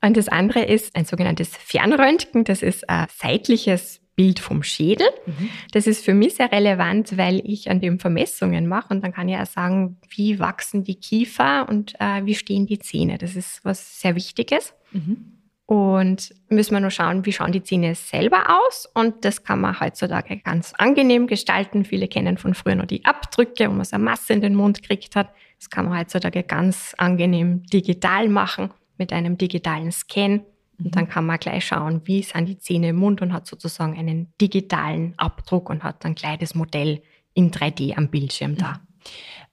Und 0.00 0.16
das 0.16 0.28
andere 0.28 0.64
ist 0.64 0.94
ein 0.94 1.04
sogenanntes 1.04 1.56
Fernröntgen. 1.56 2.44
Das 2.44 2.62
ist 2.62 2.88
ein 2.88 3.06
seitliches 3.16 4.00
Bild 4.18 4.40
vom 4.40 4.64
Schädel. 4.64 5.06
Mhm. 5.26 5.48
Das 5.70 5.86
ist 5.86 6.04
für 6.04 6.12
mich 6.12 6.34
sehr 6.34 6.50
relevant, 6.50 7.16
weil 7.16 7.40
ich 7.44 7.70
an 7.70 7.80
dem 7.80 8.00
Vermessungen 8.00 8.66
mache 8.66 8.92
und 8.92 9.02
dann 9.02 9.12
kann 9.12 9.28
ich 9.28 9.36
auch 9.36 9.46
sagen, 9.46 9.96
wie 10.08 10.40
wachsen 10.40 10.82
die 10.82 10.96
Kiefer 10.96 11.68
und 11.68 11.94
äh, 12.00 12.24
wie 12.24 12.34
stehen 12.34 12.66
die 12.66 12.80
Zähne. 12.80 13.18
Das 13.18 13.36
ist 13.36 13.64
was 13.64 14.00
sehr 14.00 14.16
Wichtiges. 14.16 14.74
Mhm. 14.90 15.34
Und 15.66 16.34
müssen 16.48 16.72
wir 16.72 16.80
nur 16.80 16.90
schauen, 16.90 17.26
wie 17.26 17.32
schauen 17.32 17.52
die 17.52 17.62
Zähne 17.62 17.94
selber 17.94 18.58
aus. 18.58 18.88
Und 18.92 19.24
das 19.24 19.44
kann 19.44 19.60
man 19.60 19.78
heutzutage 19.78 20.38
ganz 20.38 20.72
angenehm 20.76 21.26
gestalten. 21.26 21.84
Viele 21.84 22.08
kennen 22.08 22.38
von 22.38 22.54
früher 22.54 22.74
noch 22.74 22.86
die 22.86 23.04
Abdrücke, 23.04 23.68
wo 23.68 23.74
man 23.74 23.84
so 23.84 23.96
eine 23.96 24.04
Masse 24.04 24.32
in 24.32 24.40
den 24.40 24.54
Mund 24.54 24.82
gekriegt 24.82 25.14
hat. 25.14 25.30
Das 25.58 25.70
kann 25.70 25.84
man 25.84 25.98
heutzutage 25.98 26.42
ganz 26.42 26.94
angenehm 26.96 27.62
digital 27.64 28.28
machen 28.28 28.70
mit 28.98 29.12
einem 29.12 29.38
digitalen 29.38 29.92
Scan. 29.92 30.40
Und 30.78 30.94
dann 30.94 31.04
mhm. 31.04 31.08
kann 31.08 31.26
man 31.26 31.38
gleich 31.38 31.66
schauen, 31.66 32.02
wie 32.04 32.22
sind 32.22 32.46
die 32.46 32.58
Zähne 32.58 32.90
im 32.90 32.96
Mund 32.96 33.20
und 33.20 33.32
hat 33.32 33.46
sozusagen 33.46 33.98
einen 33.98 34.32
digitalen 34.40 35.14
Abdruck 35.16 35.70
und 35.70 35.82
hat 35.82 36.04
dann 36.04 36.14
gleich 36.14 36.38
das 36.38 36.54
Modell 36.54 37.02
in 37.34 37.50
3D 37.50 37.96
am 37.96 38.08
Bildschirm 38.08 38.56
da. 38.56 38.74
Mhm. 38.74 38.88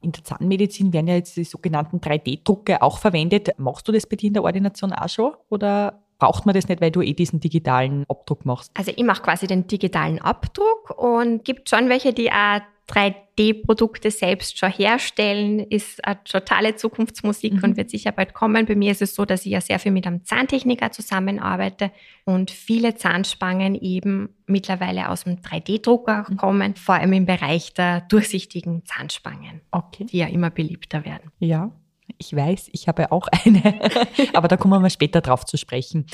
In 0.02 0.12
der 0.12 0.24
Zahnmedizin 0.24 0.94
werden 0.94 1.08
ja 1.08 1.16
jetzt 1.16 1.36
die 1.36 1.44
sogenannten 1.44 1.98
3D-Drucke 1.98 2.82
auch 2.82 3.00
verwendet. 3.00 3.50
Machst 3.58 3.88
du 3.88 3.92
das 3.92 4.06
bei 4.06 4.16
dir 4.16 4.28
in 4.28 4.34
der 4.34 4.44
Ordination 4.44 4.94
auch 4.94 5.10
schon? 5.10 5.34
Oder 5.50 6.04
braucht 6.20 6.46
man 6.46 6.54
das 6.54 6.68
nicht, 6.68 6.82
weil 6.82 6.92
du 6.92 7.02
eh 7.02 7.14
diesen 7.14 7.40
digitalen 7.40 8.06
Abdruck 8.08 8.46
machst? 8.46 8.72
Also 8.76 8.92
ich 8.96 9.04
mache 9.04 9.24
quasi 9.24 9.48
den 9.48 9.68
digitalen 9.68 10.20
Abdruck 10.20 10.92
und 10.98 11.44
gibt 11.44 11.70
schon 11.70 11.90
welche, 11.90 12.14
die 12.14 12.32
auch 12.32 12.62
3D-Produkte 12.88 14.12
selbst 14.12 14.60
schon 14.60 14.72
herstellen, 14.72 15.60
ist 15.60 16.06
eine 16.06 16.24
totale 16.24 16.76
Zukunftsmusik 16.76 17.54
mhm. 17.54 17.64
und 17.64 17.78
wird 17.78 17.90
sicher 17.90 18.12
bald 18.12 18.34
kommen. 18.34 18.66
Bei 18.66 18.76
mir 18.76 18.92
ist 18.92 19.02
es 19.02 19.16
so, 19.16 19.26
dass 19.26 19.46
ich 19.46 19.54
ja 19.54 19.62
sehr 19.62 19.80
viel 19.80 19.92
mit 19.92 20.06
einem 20.06 20.24
Zahntechniker 20.24 20.92
zusammenarbeite 20.92 21.92
und 22.26 22.52
viele 22.52 22.96
Zahnspangen 22.96 23.76
eben 23.76 24.30
mittlerweile 24.46 25.10
aus 25.10 25.24
dem 25.24 25.38
3D-Drucker 25.38 26.28
mhm. 26.30 26.38
kommen, 26.38 26.76
vor 26.76 26.96
allem 26.96 27.14
im 27.14 27.26
Bereich 27.26 27.74
der 27.74 28.02
durchsichtigen 28.02 28.86
Zahnspangen, 28.86 29.62
okay. 29.72 30.06
die 30.06 30.20
ja 30.20 30.28
immer 30.28 30.52
beliebter 30.52 31.06
werden. 31.06 31.32
Ja, 31.40 31.72
ich 32.20 32.36
weiß, 32.36 32.70
ich 32.72 32.88
habe 32.88 33.12
auch 33.12 33.28
eine, 33.28 33.80
aber 34.34 34.48
da 34.48 34.58
kommen 34.58 34.82
wir 34.82 34.90
später 34.90 35.22
drauf 35.22 35.46
zu 35.46 35.58
sprechen. 35.58 36.06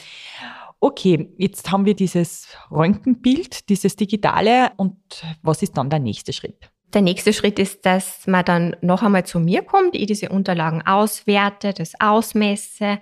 Okay, 0.83 1.29
jetzt 1.37 1.71
haben 1.71 1.85
wir 1.85 1.95
dieses 1.95 2.47
Röntgenbild, 2.71 3.69
dieses 3.69 3.95
digitale 3.95 4.71
und 4.77 4.97
was 5.43 5.61
ist 5.61 5.77
dann 5.77 5.91
der 5.91 5.99
nächste 5.99 6.33
Schritt? 6.33 6.71
Der 6.95 7.03
nächste 7.03 7.33
Schritt 7.33 7.59
ist, 7.59 7.85
dass 7.85 8.25
man 8.25 8.43
dann 8.43 8.75
noch 8.81 9.03
einmal 9.03 9.23
zu 9.23 9.39
mir 9.39 9.61
kommt, 9.61 9.95
ich 9.95 10.07
diese 10.07 10.29
Unterlagen 10.29 10.81
auswerte, 10.81 11.73
das 11.73 11.93
ausmesse 12.01 12.99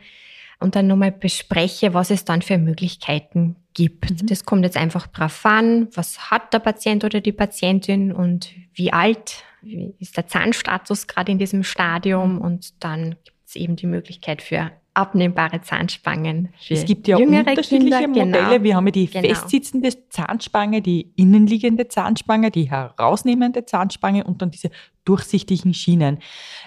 und 0.60 0.76
dann 0.76 0.88
nochmal 0.88 1.14
bespreche, 1.14 1.94
was 1.94 2.12
es 2.12 2.26
dann 2.26 2.42
für 2.42 2.58
Möglichkeiten 2.58 3.56
gibt. 3.74 4.12
Mhm. 4.12 4.28
Das 4.28 4.44
kommt 4.44 4.66
jetzt 4.66 4.76
einfach 4.76 5.08
drauf 5.08 5.46
an, 5.46 5.88
was 5.96 6.30
hat 6.30 6.54
der 6.54 6.60
Patient 6.60 7.06
oder 7.06 7.22
die 7.22 7.32
Patientin 7.32 8.12
und 8.12 8.52
wie 8.74 8.92
alt 8.92 9.46
wie 9.62 9.94
ist 10.00 10.18
der 10.18 10.28
Zahnstatus 10.28 11.08
gerade 11.08 11.32
in 11.32 11.38
diesem 11.38 11.64
Stadium 11.64 12.36
mhm. 12.36 12.42
und 12.42 12.84
dann 12.84 13.12
gibt 13.24 13.38
es 13.48 13.56
eben 13.56 13.78
die 13.78 13.88
Möglichkeit 13.88 14.42
für 14.42 14.70
abnehmbare 15.00 15.62
Zahnspangen. 15.62 16.50
es 16.70 16.86
gibt 16.86 17.08
ja 17.08 17.18
unterschiedliche 17.18 18.04
Kinder. 18.04 18.08
Modelle. 18.08 18.50
Genau. 18.50 18.64
Wir 18.64 18.76
haben 18.76 18.88
ja 18.88 18.92
die 18.92 19.08
genau. 19.08 19.28
festsitzende 19.28 20.10
Zahnspange, 20.10 20.82
die 20.82 21.14
innenliegende 21.16 21.88
Zahnspange, 21.88 22.52
die 22.52 22.70
herausnehmende 22.70 23.66
Zahnspange 23.66 24.26
und 24.26 24.42
dann 24.42 24.52
diese 24.52 24.70
durchsichtigen 25.06 25.74
Schienen. 25.74 26.20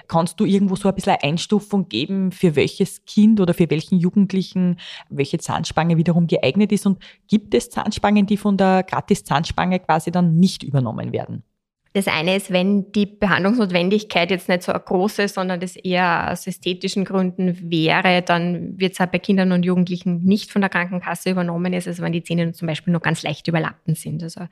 Kannst 0.09 0.41
du 0.41 0.45
irgendwo 0.45 0.75
so 0.77 0.89
ein 0.89 0.95
bisschen 0.95 1.13
eine 1.13 1.23
Einstufung 1.23 1.89
geben, 1.89 2.33
für 2.33 2.57
welches 2.57 3.05
Kind 3.05 3.41
oder 3.41 3.55
für 3.55 3.69
welchen 3.71 3.99
Jugendlichen 3.99 4.79
welche 5.11 5.39
Zahnspange 5.39 5.97
wiederum 5.97 6.27
geeignet 6.27 6.73
ist? 6.73 6.87
Und 6.87 6.99
gibt 7.29 7.55
es 7.55 7.71
Zahnspangen, 7.71 8.27
die 8.27 8.37
von 8.37 8.57
der 8.57 8.83
Gratis-Zahnspange 8.83 9.81
quasi 9.81 10.11
dann 10.11 10.39
nicht 10.39 10.63
übernommen 10.63 11.13
werden? 11.13 11.45
Das 11.95 12.09
eine 12.09 12.37
ist, 12.37 12.51
wenn 12.51 12.91
die 12.93 13.05
Behandlungsnotwendigkeit 13.07 14.31
jetzt 14.31 14.49
nicht 14.49 14.63
so 14.63 14.73
groß 14.73 15.19
ist, 15.21 15.35
sondern 15.35 15.61
das 15.61 15.77
eher 15.77 16.31
aus 16.33 16.47
ästhetischen 16.47 17.05
Gründen 17.05 17.71
wäre, 17.71 18.23
dann 18.23 18.79
wird 18.81 18.95
es 18.95 19.01
halt 19.01 19.13
bei 19.13 19.19
Kindern 19.19 19.53
und 19.53 19.65
Jugendlichen 19.65 20.25
nicht 20.25 20.51
von 20.51 20.63
der 20.63 20.71
Krankenkasse 20.71 21.31
übernommen 21.31 21.73
ist, 21.75 21.87
also 21.87 22.03
wenn 22.03 22.13
die 22.13 22.23
Zähne 22.23 22.53
zum 22.53 22.67
Beispiel 22.67 22.93
nur 22.93 23.03
ganz 23.03 23.23
leicht 23.23 23.47
überlappend 23.47 23.99
sind. 23.99 24.23
Also 24.23 24.47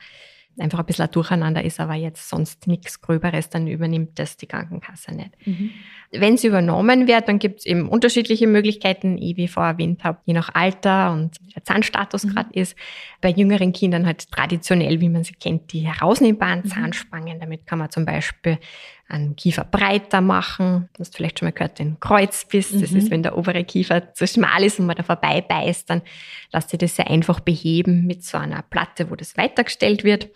einfach 0.58 0.80
ein 0.80 0.86
bisschen 0.86 1.06
ein 1.06 1.10
Durcheinander 1.12 1.64
ist, 1.64 1.80
aber 1.80 1.94
jetzt 1.94 2.28
sonst 2.28 2.66
nichts 2.66 3.00
Gröberes, 3.00 3.48
dann 3.48 3.66
übernimmt 3.66 4.18
das 4.18 4.36
die 4.36 4.46
Krankenkasse 4.46 5.14
nicht. 5.14 5.30
Mhm. 5.46 5.70
Wenn 6.12 6.34
es 6.34 6.42
übernommen 6.42 7.06
wird, 7.06 7.28
dann 7.28 7.38
gibt 7.38 7.60
es 7.60 7.66
eben 7.66 7.88
unterschiedliche 7.88 8.48
Möglichkeiten, 8.48 9.16
wie 9.16 9.44
ich 9.44 9.50
vorher 9.50 9.74
erwähnt 9.74 10.02
habe, 10.02 10.18
je 10.24 10.34
nach 10.34 10.52
Alter 10.54 11.12
und 11.12 11.36
der 11.54 11.62
Zahnstatus 11.62 12.24
mhm. 12.24 12.30
gerade 12.30 12.50
ist. 12.52 12.76
Bei 13.20 13.28
jüngeren 13.28 13.72
Kindern 13.72 14.06
halt 14.06 14.28
traditionell, 14.32 15.00
wie 15.00 15.08
man 15.08 15.22
sie 15.22 15.34
kennt, 15.34 15.72
die 15.72 15.80
herausnehmbaren 15.80 16.62
mhm. 16.64 16.68
Zahnspangen. 16.68 17.38
Damit 17.38 17.64
kann 17.64 17.78
man 17.78 17.90
zum 17.90 18.06
Beispiel 18.06 18.58
einen 19.08 19.36
Kiefer 19.36 19.64
breiter 19.64 20.20
machen. 20.20 20.88
Du 20.94 21.00
hast 21.00 21.16
vielleicht 21.16 21.38
schon 21.38 21.46
mal 21.46 21.52
gehört, 21.52 21.78
den 21.78 22.00
Kreuzbiss. 22.00 22.72
Das 22.72 22.90
ist, 22.90 23.04
mhm. 23.04 23.10
wenn 23.10 23.22
der 23.22 23.38
obere 23.38 23.62
Kiefer 23.62 24.12
zu 24.12 24.26
schmal 24.26 24.64
ist 24.64 24.80
und 24.80 24.86
man 24.86 24.96
da 24.96 25.04
vorbei 25.04 25.40
beißt, 25.42 25.88
dann 25.90 26.02
lässt 26.52 26.70
sich 26.70 26.78
das 26.78 26.96
sehr 26.96 27.08
einfach 27.08 27.38
beheben 27.38 28.06
mit 28.06 28.24
so 28.24 28.36
einer 28.36 28.62
Platte, 28.62 29.10
wo 29.10 29.14
das 29.16 29.36
weitergestellt 29.36 30.02
wird. 30.02 30.28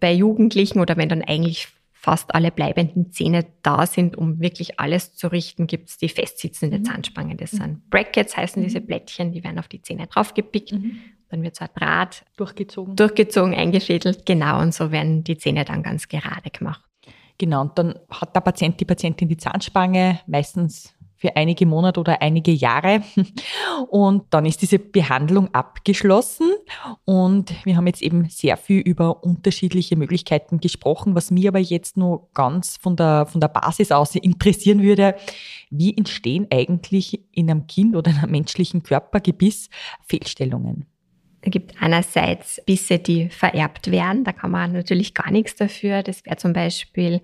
Bei 0.00 0.12
Jugendlichen 0.12 0.80
oder 0.80 0.96
wenn 0.96 1.10
dann 1.10 1.22
eigentlich 1.22 1.68
fast 2.00 2.34
alle 2.34 2.50
bleibenden 2.50 3.12
Zähne 3.12 3.44
da 3.62 3.84
sind, 3.84 4.16
um 4.16 4.40
wirklich 4.40 4.80
alles 4.80 5.14
zu 5.14 5.28
richten, 5.28 5.66
gibt 5.66 5.90
es 5.90 5.98
die 5.98 6.08
festsitzende 6.08 6.78
mhm. 6.78 6.84
Zahnspange. 6.84 7.36
Das 7.36 7.50
sind 7.50 7.90
Brackets, 7.90 8.38
heißen 8.38 8.62
diese 8.62 8.80
mhm. 8.80 8.86
Blättchen, 8.86 9.32
die 9.32 9.44
werden 9.44 9.58
auf 9.58 9.68
die 9.68 9.82
Zähne 9.82 10.06
draufgepickt. 10.06 10.72
Mhm. 10.72 10.98
Dann 11.28 11.42
wird 11.42 11.56
so 11.56 11.64
ein 11.66 11.70
Draht 11.74 12.24
durchgezogen. 12.38 12.96
durchgezogen, 12.96 13.54
eingefädelt. 13.54 14.24
Genau, 14.24 14.62
und 14.62 14.72
so 14.72 14.90
werden 14.90 15.24
die 15.24 15.36
Zähne 15.36 15.66
dann 15.66 15.82
ganz 15.82 16.08
gerade 16.08 16.48
gemacht. 16.48 16.82
Genau, 17.36 17.60
und 17.60 17.78
dann 17.78 17.94
hat 18.10 18.34
der 18.34 18.40
Patient, 18.40 18.80
die 18.80 18.86
Patientin 18.86 19.28
die 19.28 19.36
Zahnspange 19.36 20.20
meistens 20.26 20.94
für 21.20 21.36
einige 21.36 21.66
Monate 21.66 22.00
oder 22.00 22.22
einige 22.22 22.50
Jahre. 22.50 23.02
Und 23.90 24.24
dann 24.30 24.46
ist 24.46 24.62
diese 24.62 24.78
Behandlung 24.78 25.54
abgeschlossen. 25.54 26.50
Und 27.04 27.54
wir 27.64 27.76
haben 27.76 27.86
jetzt 27.86 28.02
eben 28.02 28.28
sehr 28.28 28.56
viel 28.56 28.80
über 28.80 29.24
unterschiedliche 29.24 29.96
Möglichkeiten 29.96 30.60
gesprochen. 30.60 31.14
Was 31.14 31.30
mir 31.30 31.48
aber 31.48 31.58
jetzt 31.58 31.96
nur 31.96 32.28
ganz 32.34 32.76
von 32.76 32.96
der, 32.96 33.26
von 33.26 33.40
der 33.40 33.48
Basis 33.48 33.92
aus 33.92 34.14
interessieren 34.14 34.82
würde, 34.82 35.14
wie 35.70 35.96
entstehen 35.96 36.46
eigentlich 36.50 37.20
in 37.32 37.50
einem 37.50 37.66
Kind 37.66 37.96
oder 37.96 38.10
in 38.10 38.18
einem 38.18 38.32
menschlichen 38.32 38.82
Körpergebiss 38.82 39.68
Fehlstellungen? 40.06 40.86
Es 41.42 41.50
gibt 41.50 41.80
einerseits 41.80 42.60
Bisse, 42.66 42.98
die 42.98 43.30
vererbt 43.30 43.90
werden. 43.90 44.24
Da 44.24 44.32
kann 44.32 44.50
man 44.50 44.72
natürlich 44.72 45.14
gar 45.14 45.30
nichts 45.30 45.56
dafür. 45.56 46.02
Das 46.02 46.24
wäre 46.26 46.36
zum 46.36 46.52
Beispiel 46.52 47.22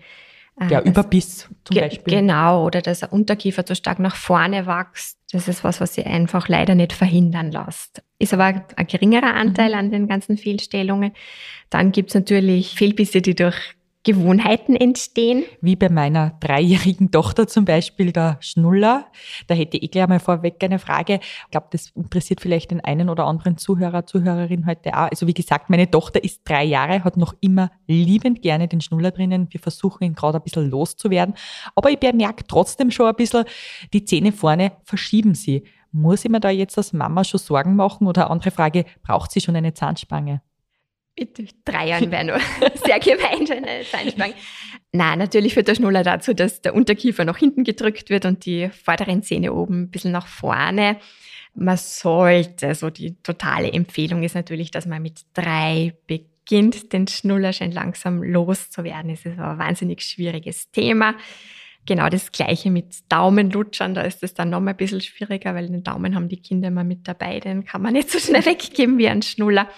äh, 0.59 0.69
der 0.69 0.85
Überbiss 0.85 1.49
zum 1.65 1.75
ge 1.75 1.83
Beispiel. 1.83 2.21
Genau, 2.21 2.65
oder 2.65 2.81
dass 2.81 3.00
der 3.00 3.12
Unterkiefer 3.12 3.67
zu 3.67 3.75
stark 3.75 3.99
nach 3.99 4.17
vorne 4.17 4.67
wächst. 4.67 5.15
Das 5.33 5.49
ist 5.49 5.64
was, 5.64 5.80
was 5.80 5.95
sie 5.95 6.04
einfach 6.04 6.49
leider 6.49 6.75
nicht 6.75 6.92
verhindern 6.92 7.50
lässt. 7.50 8.02
Ist 8.18 8.33
aber 8.33 8.64
ein 8.76 8.87
geringerer 8.87 9.35
Anteil 9.35 9.71
mhm. 9.71 9.78
an 9.78 9.90
den 9.90 10.09
ganzen 10.09 10.38
Fehlstellungen. 10.38 11.12
Dann 11.68 11.92
gibt 11.92 12.11
es 12.11 12.14
natürlich 12.14 12.75
Fehlbisse, 12.75 13.21
die 13.21 13.35
durch 13.35 13.56
Gewohnheiten 14.07 14.77
entstehen. 14.77 15.43
Wie 15.61 15.75
bei 15.75 15.89
meiner 15.89 16.31
dreijährigen 16.39 17.11
Tochter 17.11 17.49
zum 17.49 17.65
Beispiel, 17.65 18.13
der 18.13 18.37
Schnuller. 18.39 19.07
Da 19.49 19.55
hätte 19.57 19.79
ich 19.79 19.91
gleich 19.91 20.07
mal 20.07 20.21
vorweg 20.21 20.63
eine 20.63 20.79
Frage. 20.79 21.15
Ich 21.15 21.51
glaube, 21.51 21.67
das 21.73 21.91
interessiert 21.91 22.41
vielleicht 22.41 22.71
den 22.71 22.81
einen 22.81 23.11
oder 23.11 23.25
anderen 23.25 23.59
Zuhörer, 23.59 24.07
Zuhörerin 24.07 24.65
heute 24.65 24.95
auch. 24.95 25.11
Also 25.11 25.27
wie 25.27 25.35
gesagt, 25.35 25.71
meine 25.71 25.91
Tochter 25.91 26.23
ist 26.23 26.43
drei 26.45 26.63
Jahre, 26.63 27.03
hat 27.03 27.17
noch 27.17 27.35
immer 27.41 27.73
liebend 27.89 28.43
gerne 28.43 28.69
den 28.69 28.81
Schnuller 28.81 29.11
drinnen. 29.11 29.49
Wir 29.51 29.59
versuchen 29.59 30.05
ihn 30.05 30.15
gerade 30.15 30.39
ein 30.39 30.45
bisschen 30.45 30.71
loszuwerden. 30.71 31.35
Aber 31.75 31.91
ich 31.91 31.99
bemerke 31.99 32.45
trotzdem 32.47 32.93
schon 32.93 33.07
ein 33.07 33.17
bisschen, 33.17 33.45
die 33.93 34.05
Zähne 34.05 34.31
vorne 34.31 34.71
verschieben 34.85 35.35
sie. 35.35 35.65
Muss 35.91 36.25
ich 36.25 36.31
mir 36.31 36.39
da 36.39 36.51
jetzt 36.51 36.79
als 36.79 36.93
Mama 36.93 37.25
schon 37.25 37.41
Sorgen 37.41 37.75
machen? 37.75 38.07
Oder 38.07 38.31
andere 38.31 38.53
Frage, 38.53 38.85
braucht 39.03 39.33
sie 39.33 39.41
schon 39.41 39.57
eine 39.57 39.75
Zahnspange? 39.75 40.43
Mit 41.18 41.54
drei 41.64 41.88
Jahren 41.88 42.11
wäre 42.11 42.25
nur 42.25 42.38
sehr 42.85 42.99
gemein, 43.00 43.50
eine 43.50 43.85
Zahnspange. 43.85 44.35
Nein, 44.92 45.18
natürlich 45.18 45.54
führt 45.54 45.68
der 45.68 45.75
Schnuller 45.75 46.02
dazu, 46.02 46.35
dass 46.35 46.62
der 46.62 46.75
Unterkiefer 46.75 47.25
nach 47.25 47.38
hinten 47.38 47.64
gedrückt 47.64 48.11
wird 48.11 48.25
und 48.25 48.44
die 48.46 48.68
vorderen 48.70 49.23
Zähne 49.23 49.52
oben 49.52 49.82
ein 49.82 49.90
bisschen 49.90 50.12
nach 50.12 50.26
vorne. 50.26 50.99
Man 51.54 51.76
sollte, 51.76 52.75
so 52.75 52.90
die 52.90 53.16
totale 53.23 53.73
Empfehlung 53.73 54.23
ist 54.23 54.35
natürlich, 54.35 54.70
dass 54.70 54.87
man 54.87 55.02
mit 55.02 55.20
drei 55.32 55.94
beginnt, 56.06 56.92
den 56.92 57.06
Schnuller 57.08 57.52
schon 57.52 57.73
langsam 57.73 58.23
loszuwerden. 58.23 59.11
Es 59.11 59.25
ist 59.25 59.38
aber 59.38 59.52
ein 59.52 59.58
wahnsinnig 59.58 60.02
schwieriges 60.02 60.70
Thema. 60.70 61.14
Genau 61.87 62.08
das 62.08 62.32
Gleiche 62.32 62.70
mit 62.70 63.11
Daumenlutschern, 63.11 63.94
da 63.94 64.02
ist 64.02 64.23
es 64.23 64.35
dann 64.35 64.50
nochmal 64.50 64.75
ein 64.75 64.76
bisschen 64.76 65.00
schwieriger, 65.00 65.54
weil 65.54 65.68
den 65.68 65.85
Daumen 65.85 66.14
haben 66.14 66.28
die 66.28 66.42
Kinder 66.42 66.68
immer 66.68 66.85
mit 66.85 67.06
dabei, 67.06 67.38
den 67.38 67.64
kann 67.64 67.80
man 67.80 67.92
nicht 67.92 68.11
so 68.11 68.18
schnell 68.18 68.44
weggeben 68.46 68.99
wie 68.99 69.08
ein 69.08 69.23
Schnuller. 69.23 69.68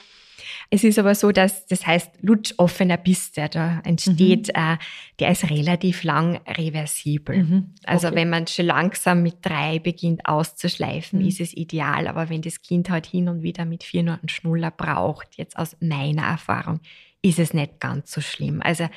Es 0.71 0.85
ist 0.85 0.99
aber 0.99 1.15
so, 1.15 1.33
dass 1.33 1.67
das 1.67 1.87
heißt 1.87 2.11
lutsch-offener 2.21 2.99
Biss, 2.99 3.33
der 3.33 3.49
da 3.49 3.81
entsteht, 3.85 4.49
mhm. 4.49 4.75
äh, 4.75 4.77
der 5.19 5.31
ist 5.31 5.49
relativ 5.49 6.05
lang 6.05 6.41
reversibel. 6.47 7.43
Mhm. 7.43 7.75
Also 7.85 8.09
okay. 8.09 8.17
wenn 8.17 8.29
man 8.31 8.47
schon 8.47 8.67
langsam 8.67 9.23
mit 9.23 9.37
drei 9.41 9.79
beginnt 9.79 10.27
auszuschleifen, 10.27 11.21
mhm. 11.21 11.29
ist 11.29 11.41
es 11.41 11.57
ideal. 11.57 12.07
Aber 12.07 12.29
wenn 12.29 12.43
das 12.43 12.61
Kind 12.61 12.91
halt 12.91 13.07
hin 13.07 13.31
und 13.31 13.43
wieder 13.43 13.65
mit 13.65 13.83
vier 13.83 14.03
nur 14.03 14.15
einen 14.15 14.29
Schnuller 14.29 14.71
braucht, 14.71 15.37
jetzt 15.37 15.57
aus 15.59 15.75
meiner 15.81 16.25
Erfahrung, 16.25 16.81
ist 17.23 17.39
es 17.39 17.55
nicht 17.55 17.81
ganz 17.81 18.13
so 18.13 18.21
schlimm. 18.21 18.61
Also 18.63 18.89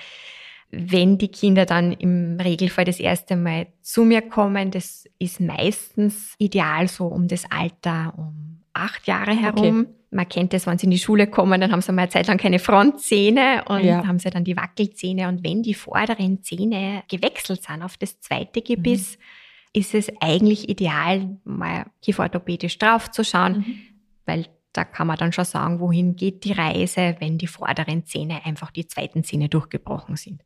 wenn 0.71 1.17
die 1.17 1.29
Kinder 1.29 1.65
dann 1.65 1.93
im 1.93 2.37
Regelfall 2.39 2.85
das 2.85 2.99
erste 2.99 3.35
Mal 3.35 3.67
zu 3.81 4.03
mir 4.03 4.21
kommen, 4.21 4.71
das 4.71 5.05
ist 5.19 5.39
meistens 5.39 6.35
ideal 6.37 6.87
so 6.87 7.07
um 7.07 7.27
das 7.27 7.49
Alter 7.49 8.13
um 8.17 8.60
acht 8.73 9.07
Jahre 9.07 9.35
herum. 9.35 9.81
Okay 9.81 10.01
man 10.11 10.27
kennt 10.27 10.53
das, 10.53 10.67
wenn 10.67 10.77
sie 10.77 10.85
in 10.85 10.91
die 10.91 10.99
Schule 10.99 11.27
kommen, 11.27 11.59
dann 11.61 11.71
haben 11.71 11.81
sie 11.81 11.91
mal 11.93 12.03
eine 12.03 12.11
Zeit 12.11 12.27
lang 12.27 12.37
keine 12.37 12.59
Frontzähne 12.59 13.63
und 13.67 13.83
ja. 13.83 14.05
haben 14.05 14.19
sie 14.19 14.29
dann 14.29 14.43
die 14.43 14.57
Wackelzähne. 14.57 15.29
Und 15.29 15.43
wenn 15.43 15.63
die 15.63 15.73
vorderen 15.73 16.43
Zähne 16.43 17.03
gewechselt 17.09 17.63
sind 17.63 17.81
auf 17.81 17.97
das 17.97 18.19
zweite 18.19 18.61
Gebiss, 18.61 19.17
mhm. 19.17 19.79
ist 19.79 19.95
es 19.95 20.11
eigentlich 20.19 20.67
ideal, 20.69 21.37
mal 21.45 21.85
kieferorthopädisch 22.01 22.77
draufzuschauen, 22.77 23.59
mhm. 23.59 23.79
weil 24.25 24.47
da 24.73 24.83
kann 24.83 25.07
man 25.07 25.17
dann 25.17 25.31
schon 25.31 25.45
sagen, 25.45 25.79
wohin 25.79 26.15
geht 26.15 26.43
die 26.43 26.53
Reise, 26.53 27.15
wenn 27.19 27.37
die 27.37 27.47
vorderen 27.47 28.05
Zähne 28.05 28.45
einfach 28.45 28.71
die 28.71 28.87
zweiten 28.87 29.23
Zähne 29.23 29.49
durchgebrochen 29.49 30.17
sind. 30.17 30.43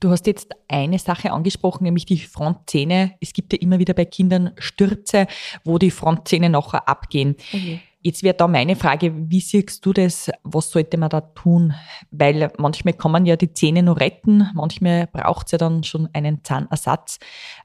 Du 0.00 0.10
hast 0.10 0.26
jetzt 0.26 0.50
eine 0.68 0.98
Sache 0.98 1.32
angesprochen, 1.32 1.84
nämlich 1.84 2.06
die 2.06 2.18
Frontzähne. 2.18 3.14
Es 3.20 3.32
gibt 3.32 3.52
ja 3.52 3.58
immer 3.60 3.78
wieder 3.78 3.94
bei 3.94 4.04
Kindern 4.04 4.52
Stürze, 4.58 5.26
wo 5.64 5.78
die 5.78 5.90
Frontzähne 5.90 6.48
nachher 6.48 6.88
abgehen. 6.88 7.36
Okay. 7.52 7.80
Jetzt 8.02 8.22
wäre 8.22 8.34
da 8.34 8.48
meine 8.48 8.76
Frage, 8.76 9.12
wie 9.30 9.40
siehst 9.40 9.84
du 9.84 9.92
das? 9.92 10.30
Was 10.42 10.70
sollte 10.70 10.96
man 10.96 11.10
da 11.10 11.20
tun? 11.20 11.74
Weil 12.10 12.50
manchmal 12.56 12.94
kann 12.94 13.12
man 13.12 13.26
ja 13.26 13.36
die 13.36 13.52
Zähne 13.52 13.82
nur 13.82 14.00
retten, 14.00 14.48
manchmal 14.54 15.06
braucht 15.06 15.46
es 15.46 15.52
ja 15.52 15.58
dann 15.58 15.84
schon 15.84 16.08
einen 16.14 16.42
Zahnersatz. 16.42 17.18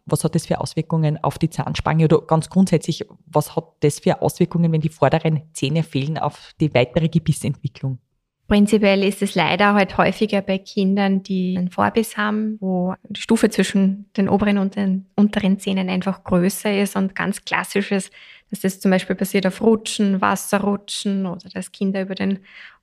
Was 0.06 0.26
hat 0.26 0.36
das 0.36 0.46
für 0.46 0.60
Auswirkungen 0.60 1.24
auf 1.24 1.38
die 1.38 1.50
Zahnspange 1.50 2.04
oder 2.04 2.20
ganz 2.20 2.50
grundsätzlich, 2.50 3.06
was 3.28 3.56
hat 3.56 3.64
das 3.80 4.00
für 4.00 4.22
Auswirkungen, 4.22 4.74
wenn 4.74 4.82
die 4.82 4.90
vorderen 4.90 5.44
Zähne 5.54 5.84
fehlen 5.84 6.18
auf 6.18 6.54
die 6.60 6.74
weitere 6.74 7.08
Gebissentwicklung? 7.08 8.00
Prinzipiell 8.48 9.04
ist 9.04 9.24
es 9.24 9.34
leider 9.34 9.74
halt 9.74 9.98
häufiger 9.98 10.42
bei 10.42 10.60
Kindern, 10.60 11.24
die 11.24 11.56
einen 11.58 11.72
Vorbiss 11.72 12.16
haben, 12.16 12.58
wo 12.60 12.94
die 13.10 13.20
Stufe 13.20 13.50
zwischen 13.50 14.06
den 14.18 14.30
oberen 14.30 14.60
und 14.60 14.75
den 14.75 15.08
unteren 15.16 15.58
Zähnen 15.58 15.90
einfach 15.90 16.24
größer 16.24 16.80
ist 16.80 16.96
und 16.96 17.16
ganz 17.16 17.44
klassisches, 17.44 18.12
dass 18.52 18.60
das 18.60 18.80
zum 18.80 18.92
Beispiel 18.92 19.16
passiert 19.16 19.48
auf 19.48 19.62
Rutschen, 19.62 20.22
Wasserrutschen 20.22 21.25
oder 21.25 21.50
dass 21.50 21.72
Kinder 21.72 22.04
über 22.04 22.14
den 22.14 22.40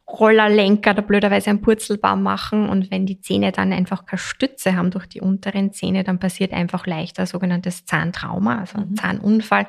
Rollerlenker 0.08 0.90
oder 0.90 1.02
blöderweise 1.02 1.50
einen 1.50 1.62
Purzelbaum 1.62 2.24
machen 2.24 2.68
und 2.68 2.90
wenn 2.90 3.06
die 3.06 3.20
Zähne 3.20 3.52
dann 3.52 3.72
einfach 3.72 4.04
keine 4.04 4.18
Stütze 4.18 4.74
haben 4.74 4.90
durch 4.90 5.06
die 5.06 5.20
unteren 5.20 5.72
Zähne, 5.72 6.02
dann 6.02 6.18
passiert 6.18 6.52
einfach 6.52 6.86
leichter 6.86 7.24
sogenanntes 7.24 7.84
Zahntrauma, 7.86 8.58
also 8.58 8.78
ein 8.78 8.90
mhm. 8.90 8.96
Zahnunfall. 8.96 9.68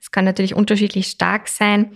Das 0.00 0.10
kann 0.10 0.24
natürlich 0.24 0.54
unterschiedlich 0.54 1.08
stark 1.08 1.46
sein. 1.48 1.92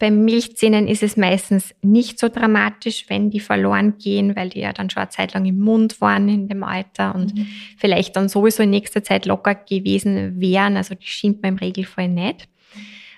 Bei 0.00 0.10
Milchzähnen 0.10 0.88
ist 0.88 1.02
es 1.02 1.18
meistens 1.18 1.74
nicht 1.82 2.18
so 2.18 2.30
dramatisch, 2.30 3.04
wenn 3.08 3.28
die 3.28 3.38
verloren 3.38 3.98
gehen, 3.98 4.34
weil 4.34 4.48
die 4.48 4.60
ja 4.60 4.72
dann 4.72 4.88
schon 4.88 5.02
eine 5.02 5.10
Zeit 5.10 5.34
lang 5.34 5.44
im 5.44 5.60
Mund 5.60 6.00
waren 6.00 6.26
in 6.30 6.48
dem 6.48 6.64
Alter 6.64 7.14
und 7.14 7.34
mhm. 7.36 7.46
vielleicht 7.76 8.16
dann 8.16 8.30
sowieso 8.30 8.62
in 8.62 8.70
nächster 8.70 9.04
Zeit 9.04 9.26
locker 9.26 9.54
gewesen 9.54 10.40
wären. 10.40 10.78
Also 10.78 10.94
die 10.94 11.06
schiebt 11.06 11.42
man 11.42 11.52
im 11.52 11.58
Regelfall 11.58 12.08
nicht. 12.08 12.48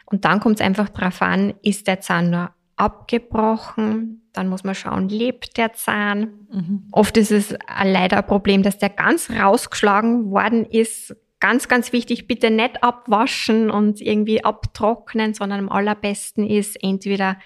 Und 0.07 0.25
dann 0.25 0.41
kommt 0.41 0.57
es 0.57 0.67
einfach 0.67 0.89
darauf 0.89 1.23
an, 1.23 1.55
ist 1.63 1.87
der 1.87 2.01
Zahn 2.01 2.31
nur 2.31 2.51
abgebrochen? 2.75 4.23
Dann 4.33 4.49
muss 4.49 4.65
man 4.65 4.75
schauen, 4.75 5.09
lebt 5.09 5.57
der 5.59 5.75
Zahn? 5.75 6.33
Mhm. 6.53 6.89
Oft 6.91 7.17
ist 7.17 7.31
es 7.31 7.55
leider 7.85 8.17
ein 8.17 8.27
Problem, 8.27 8.65
dass 8.65 8.79
der 8.79 8.89
ganz 8.89 9.31
rausgeschlagen 9.31 10.33
worden 10.33 10.65
ist, 10.65 11.15
Ganz, 11.43 11.67
ganz 11.67 11.93
wichtig, 11.93 12.29
bitte 12.29 12.53
nicht 12.53 12.85
abwaschen 12.85 13.69
und 13.69 14.01
irgendwie 14.01 14.45
abtrocknen, 14.45 15.35
sondern 15.35 15.59
am 15.59 15.69
allerbesten 15.71 16.49
ist 16.49 16.81
entweder 16.81 17.37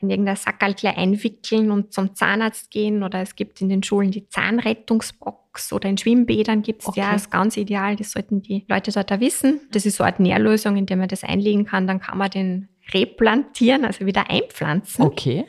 in 0.00 0.08
irgendein 0.08 0.36
Sackerl 0.36 0.74
einwickeln 0.96 1.70
und 1.70 1.92
zum 1.92 2.14
Zahnarzt 2.14 2.70
gehen 2.70 3.02
oder 3.02 3.20
es 3.20 3.36
gibt 3.36 3.60
in 3.60 3.68
den 3.68 3.82
Schulen 3.82 4.10
die 4.10 4.26
Zahnrettungsbox 4.30 5.74
oder 5.74 5.90
in 5.90 5.98
Schwimmbädern 5.98 6.62
gibt 6.62 6.84
es 6.84 6.88
okay. 6.88 7.00
ja, 7.00 7.12
das 7.12 7.24
ist 7.24 7.30
ganz 7.30 7.58
ideal, 7.58 7.96
das 7.96 8.12
sollten 8.12 8.40
die 8.40 8.64
Leute 8.66 8.90
dort 8.92 9.10
da 9.10 9.20
wissen. 9.20 9.60
Das 9.72 9.84
ist 9.84 9.96
so 9.96 10.04
eine 10.04 10.14
Art 10.14 10.20
Nährlösung, 10.20 10.78
in 10.78 10.86
der 10.86 10.96
man 10.96 11.08
das 11.08 11.22
einlegen 11.22 11.66
kann, 11.66 11.86
dann 11.86 12.00
kann 12.00 12.16
man 12.16 12.30
den 12.30 12.70
replantieren, 12.94 13.84
also 13.84 14.06
wieder 14.06 14.30
einpflanzen. 14.30 15.04
Okay. 15.04 15.44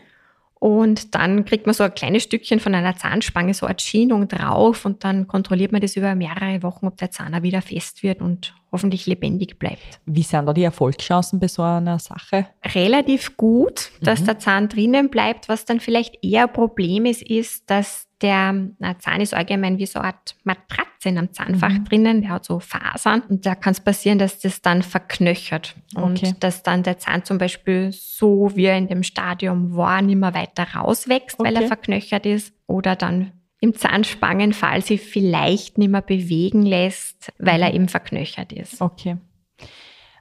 Und 0.65 1.13
dann 1.13 1.45
kriegt 1.45 1.67
man 1.67 1.75
so 1.75 1.84
ein 1.84 1.93
kleines 1.93 2.24
Stückchen 2.24 2.60
von 2.60 2.74
einer 2.74 2.95
Zahnspange, 2.95 3.53
so 3.53 3.67
eine 3.67 3.77
Schienung 3.77 4.27
drauf 4.27 4.84
und 4.84 5.03
dann 5.03 5.27
kontrolliert 5.27 5.72
man 5.72 5.79
das 5.79 5.95
über 5.95 6.15
mehrere 6.15 6.63
Wochen, 6.63 6.88
ob 6.88 6.98
der 6.98 7.12
Zahn 7.12 7.43
wieder 7.43 7.62
fest 7.62 8.01
wird 8.01 8.19
und 8.19 8.55
hoffentlich 8.72 9.05
lebendig 9.05 9.60
bleibt. 9.60 10.00
Wie 10.07 10.24
sind 10.24 10.48
da 10.48 10.53
die 10.53 10.63
Erfolgschancen 10.63 11.39
bei 11.39 11.50
so 11.50 11.62
einer 11.62 12.00
Sache? 12.00 12.48
Relativ 12.74 13.38
gut, 13.38 13.91
dass 14.01 14.22
mhm. 14.22 14.25
der 14.25 14.39
Zahn 14.39 14.67
drinnen 14.67 15.12
bleibt. 15.12 15.50
Was 15.50 15.65
dann 15.65 15.79
vielleicht 15.79 16.17
eher 16.24 16.48
ein 16.48 16.53
Problem 16.53 17.05
ist, 17.05 17.22
ist, 17.22 17.69
dass 17.69 18.07
der 18.25 18.55
na, 18.79 18.98
Zahn 18.98 19.22
ist 19.22 19.36
allgemein 19.36 19.77
wie 19.77 19.86
so 19.86 20.00
eine 20.00 20.08
Art 20.08 20.36
Matratze 20.44 21.10
in 21.10 21.20
einem 21.20 21.32
Zahnfach 21.32 21.70
mhm. 21.70 21.86
drinnen, 21.86 22.22
der 22.22 22.32
hat 22.32 22.46
so 22.46 22.60
Fasern 22.60 23.22
und 23.29 23.46
da 23.46 23.53
kann 23.53 23.74
es 23.74 23.79
passieren, 23.79 24.17
dass 24.17 24.39
das 24.39 24.63
dann 24.63 24.82
verknöchert 24.82 25.75
und 25.94 26.24
okay. 26.24 26.34
dass 26.39 26.63
dann 26.63 26.82
der 26.82 26.98
Zahn 26.98 27.24
zum 27.24 27.38
Beispiel 27.38 27.91
so 27.91 28.51
wie 28.55 28.65
er 28.65 28.79
in 28.79 28.88
dem 28.88 29.03
Stadium 29.03 29.75
war, 29.75 30.01
nicht 30.01 30.15
mehr 30.15 30.34
weiter 30.34 30.65
rauswächst, 30.75 31.39
okay. 31.39 31.48
weil 31.48 31.62
er 31.62 31.67
verknöchert 31.67 32.25
ist 32.25 32.51
oder 32.65 32.96
dann 32.96 33.32
im 33.60 33.75
Zahnspangenfall 33.75 34.82
sich 34.82 35.01
vielleicht 35.01 35.77
nicht 35.77 35.91
mehr 35.91 36.01
bewegen 36.01 36.63
lässt, 36.63 37.32
weil 37.38 37.62
er 37.62 37.70
mhm. 37.70 37.75
eben 37.75 37.88
verknöchert 37.89 38.51
ist. 38.51 38.82
Okay. 38.82 39.17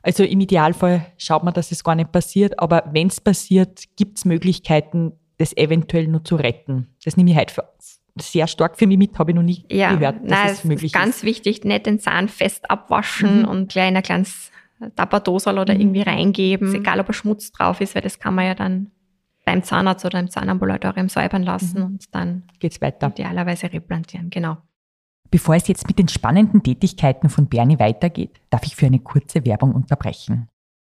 Also 0.02 0.24
im 0.24 0.40
Idealfall 0.40 1.06
schaut 1.16 1.42
man, 1.42 1.54
dass 1.54 1.72
es 1.72 1.82
gar 1.82 1.94
nicht 1.94 2.12
passiert, 2.12 2.58
aber 2.58 2.84
wenn 2.92 3.06
es 3.06 3.22
passiert, 3.22 3.84
gibt 3.96 4.18
es 4.18 4.26
Möglichkeiten, 4.26 5.12
das 5.38 5.56
eventuell 5.56 6.06
nur 6.06 6.24
zu 6.24 6.36
retten. 6.36 6.88
Das 7.04 7.16
nehme 7.16 7.30
ich 7.30 7.36
halt 7.36 7.50
für, 7.50 7.68
sehr 8.20 8.46
stark 8.46 8.76
für 8.76 8.86
mich 8.86 8.98
mit, 8.98 9.18
habe 9.18 9.32
ich 9.32 9.34
noch 9.34 9.42
nie 9.42 9.64
ja, 9.70 9.94
gehört, 9.94 10.22
dass 10.22 10.30
nein, 10.30 10.52
es 10.52 10.64
möglich 10.64 10.92
ist. 10.92 10.94
Ganz 10.94 11.22
wichtig, 11.22 11.64
nicht 11.64 11.86
den 11.86 11.98
Zahn 11.98 12.28
fest 12.28 12.70
abwaschen 12.70 13.40
mhm. 13.42 13.48
und 13.48 13.72
gleich 13.72 13.94
ein 13.94 14.02
kleines 14.02 14.50
Tapperdosal 14.94 15.58
oder 15.58 15.74
mhm. 15.74 15.80
irgendwie 15.80 16.02
reingeben, 16.02 16.68
mhm. 16.68 16.74
egal 16.76 17.00
ob 17.00 17.08
er 17.08 17.14
Schmutz 17.14 17.50
drauf 17.52 17.80
ist, 17.80 17.94
weil 17.94 18.02
das 18.02 18.18
kann 18.18 18.34
man 18.34 18.46
ja 18.46 18.54
dann 18.54 18.90
beim 19.44 19.62
Zahnarzt 19.62 20.04
oder 20.04 20.20
im 20.20 20.30
Zahnambulatorium 20.30 21.08
säubern 21.08 21.42
lassen 21.42 21.78
mhm. 21.80 21.86
und 21.86 22.14
dann 22.14 22.44
geht's 22.60 22.80
weiter. 22.80 23.08
Idealerweise 23.08 23.72
replantieren, 23.72 24.30
genau. 24.30 24.56
Bevor 25.30 25.56
es 25.56 25.66
jetzt 25.66 25.88
mit 25.88 25.98
den 25.98 26.08
spannenden 26.08 26.62
Tätigkeiten 26.62 27.28
von 27.28 27.48
Bernie 27.48 27.78
weitergeht, 27.78 28.40
darf 28.50 28.64
ich 28.64 28.76
für 28.76 28.86
eine 28.86 29.00
kurze 29.00 29.44
Werbung 29.44 29.74
unterbrechen. 29.74 30.48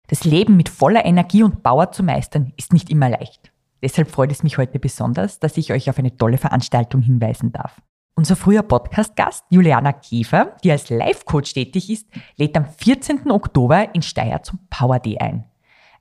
Das 0.09 0.25
Leben 0.25 0.57
mit 0.57 0.69
voller 0.69 1.05
Energie 1.07 1.43
und 1.43 1.63
Power 1.63 1.91
zu 1.91 2.03
meistern 2.03 2.53
ist 2.59 2.73
nicht 2.75 2.91
immer 2.91 3.09
leicht. 3.09 3.54
Deshalb 3.85 4.11
freut 4.11 4.33
es 4.33 4.43
mich 4.43 4.59
heute 4.59 4.81
besonders, 4.81 5.39
dass 5.39 5.57
ich 5.57 5.73
euch 5.73 5.89
auf 5.89 5.99
eine 5.99 6.17
tolle 6.17 6.39
Veranstaltung 6.39 7.03
hinweisen 7.03 7.53
darf. 7.53 7.81
Unser 8.17 8.35
früher 8.35 8.63
Podcast-Gast 8.63 9.45
Juliana 9.51 9.93
Käfer, 9.93 10.57
die 10.65 10.73
als 10.73 10.91
Life-Coach 10.91 11.55
tätig 11.55 11.91
ist, 11.91 12.09
lädt 12.37 12.57
am 12.57 12.67
14. 12.67 13.31
Oktober 13.31 13.95
in 13.95 14.03
Steyr 14.03 14.43
zum 14.43 14.59
Power 14.71 14.99
Day 14.99 15.19
ein. 15.19 15.45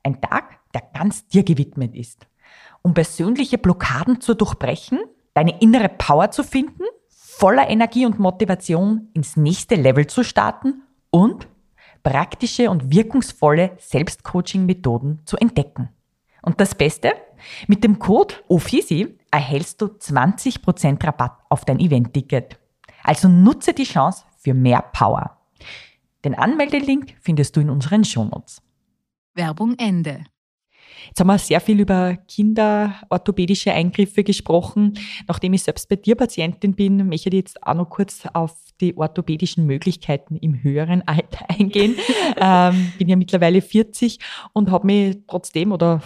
Ein 0.02 0.20
Tag, 0.20 0.58
der 0.74 0.82
ganz 0.92 1.28
dir 1.28 1.44
gewidmet 1.44 1.94
ist 1.94 2.26
um 2.84 2.92
persönliche 2.92 3.58
Blockaden 3.58 4.20
zu 4.20 4.34
durchbrechen, 4.34 5.00
deine 5.32 5.58
innere 5.60 5.88
Power 5.88 6.30
zu 6.30 6.44
finden, 6.44 6.84
voller 7.08 7.68
Energie 7.68 8.04
und 8.04 8.18
Motivation 8.18 9.08
ins 9.14 9.36
nächste 9.36 9.74
Level 9.74 10.06
zu 10.06 10.22
starten 10.22 10.82
und 11.10 11.48
praktische 12.02 12.70
und 12.70 12.92
wirkungsvolle 12.92 13.72
Selbstcoaching-Methoden 13.78 15.22
zu 15.24 15.38
entdecken. 15.38 15.88
Und 16.42 16.60
das 16.60 16.74
Beste? 16.74 17.12
Mit 17.66 17.84
dem 17.84 17.98
Code 17.98 18.34
OFISI 18.48 19.18
erhältst 19.30 19.80
du 19.80 19.86
20% 19.86 21.04
Rabatt 21.04 21.38
auf 21.48 21.64
dein 21.64 21.80
Event-Ticket. 21.80 22.58
Also 23.02 23.28
nutze 23.28 23.74
die 23.74 23.84
Chance 23.84 24.24
für 24.38 24.54
mehr 24.54 24.82
Power. 24.92 25.38
Den 26.24 26.34
Anmeldelink 26.34 27.16
findest 27.20 27.56
du 27.56 27.60
in 27.60 27.70
unseren 27.70 28.04
Shownotes. 28.04 28.62
Werbung 29.34 29.74
Ende. 29.78 30.24
Jetzt 31.08 31.20
haben 31.20 31.26
wir 31.26 31.38
sehr 31.38 31.60
viel 31.60 31.80
über 31.80 32.16
kinderorthopädische 32.28 33.72
Eingriffe 33.72 34.24
gesprochen. 34.24 34.94
Nachdem 35.26 35.52
ich 35.52 35.62
selbst 35.62 35.88
bei 35.88 35.96
dir 35.96 36.14
Patientin 36.14 36.74
bin, 36.74 37.08
möchte 37.08 37.28
ich 37.28 37.34
jetzt 37.34 37.62
auch 37.62 37.74
noch 37.74 37.90
kurz 37.90 38.22
auf 38.32 38.56
die 38.80 38.96
orthopädischen 38.96 39.66
Möglichkeiten 39.66 40.36
im 40.36 40.62
höheren 40.62 41.02
Alter 41.06 41.48
eingehen. 41.48 41.96
ähm, 42.36 42.92
bin 42.98 43.08
ja 43.08 43.16
mittlerweile 43.16 43.60
40 43.60 44.18
und 44.52 44.70
habe 44.70 44.86
mich 44.86 45.18
trotzdem 45.26 45.72
oder 45.72 46.00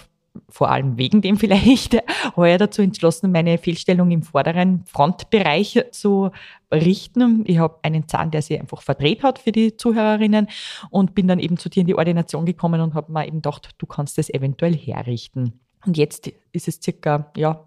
vor 0.48 0.70
allem 0.70 0.96
wegen 0.96 1.20
dem 1.22 1.36
vielleicht 1.38 1.98
heuer 2.36 2.58
dazu 2.58 2.82
entschlossen, 2.82 3.32
meine 3.32 3.58
Fehlstellung 3.58 4.10
im 4.10 4.22
vorderen 4.22 4.84
Frontbereich 4.86 5.84
zu 5.92 6.30
richten. 6.72 7.44
Ich 7.46 7.58
habe 7.58 7.78
einen 7.82 8.08
Zahn, 8.08 8.30
der 8.30 8.42
sich 8.42 8.58
einfach 8.58 8.82
verdreht 8.82 9.22
hat 9.22 9.38
für 9.38 9.52
die 9.52 9.76
Zuhörerinnen 9.76 10.48
und 10.90 11.14
bin 11.14 11.28
dann 11.28 11.38
eben 11.38 11.56
zu 11.56 11.68
dir 11.68 11.80
in 11.80 11.86
die 11.86 11.96
Ordination 11.96 12.46
gekommen 12.46 12.80
und 12.80 12.94
habe 12.94 13.12
mir 13.12 13.26
eben 13.26 13.38
gedacht, 13.38 13.70
du 13.78 13.86
kannst 13.86 14.18
das 14.18 14.30
eventuell 14.30 14.76
herrichten. 14.76 15.60
Und 15.86 15.96
jetzt 15.96 16.30
ist 16.52 16.68
es 16.68 16.80
circa, 16.82 17.30
ja, 17.36 17.64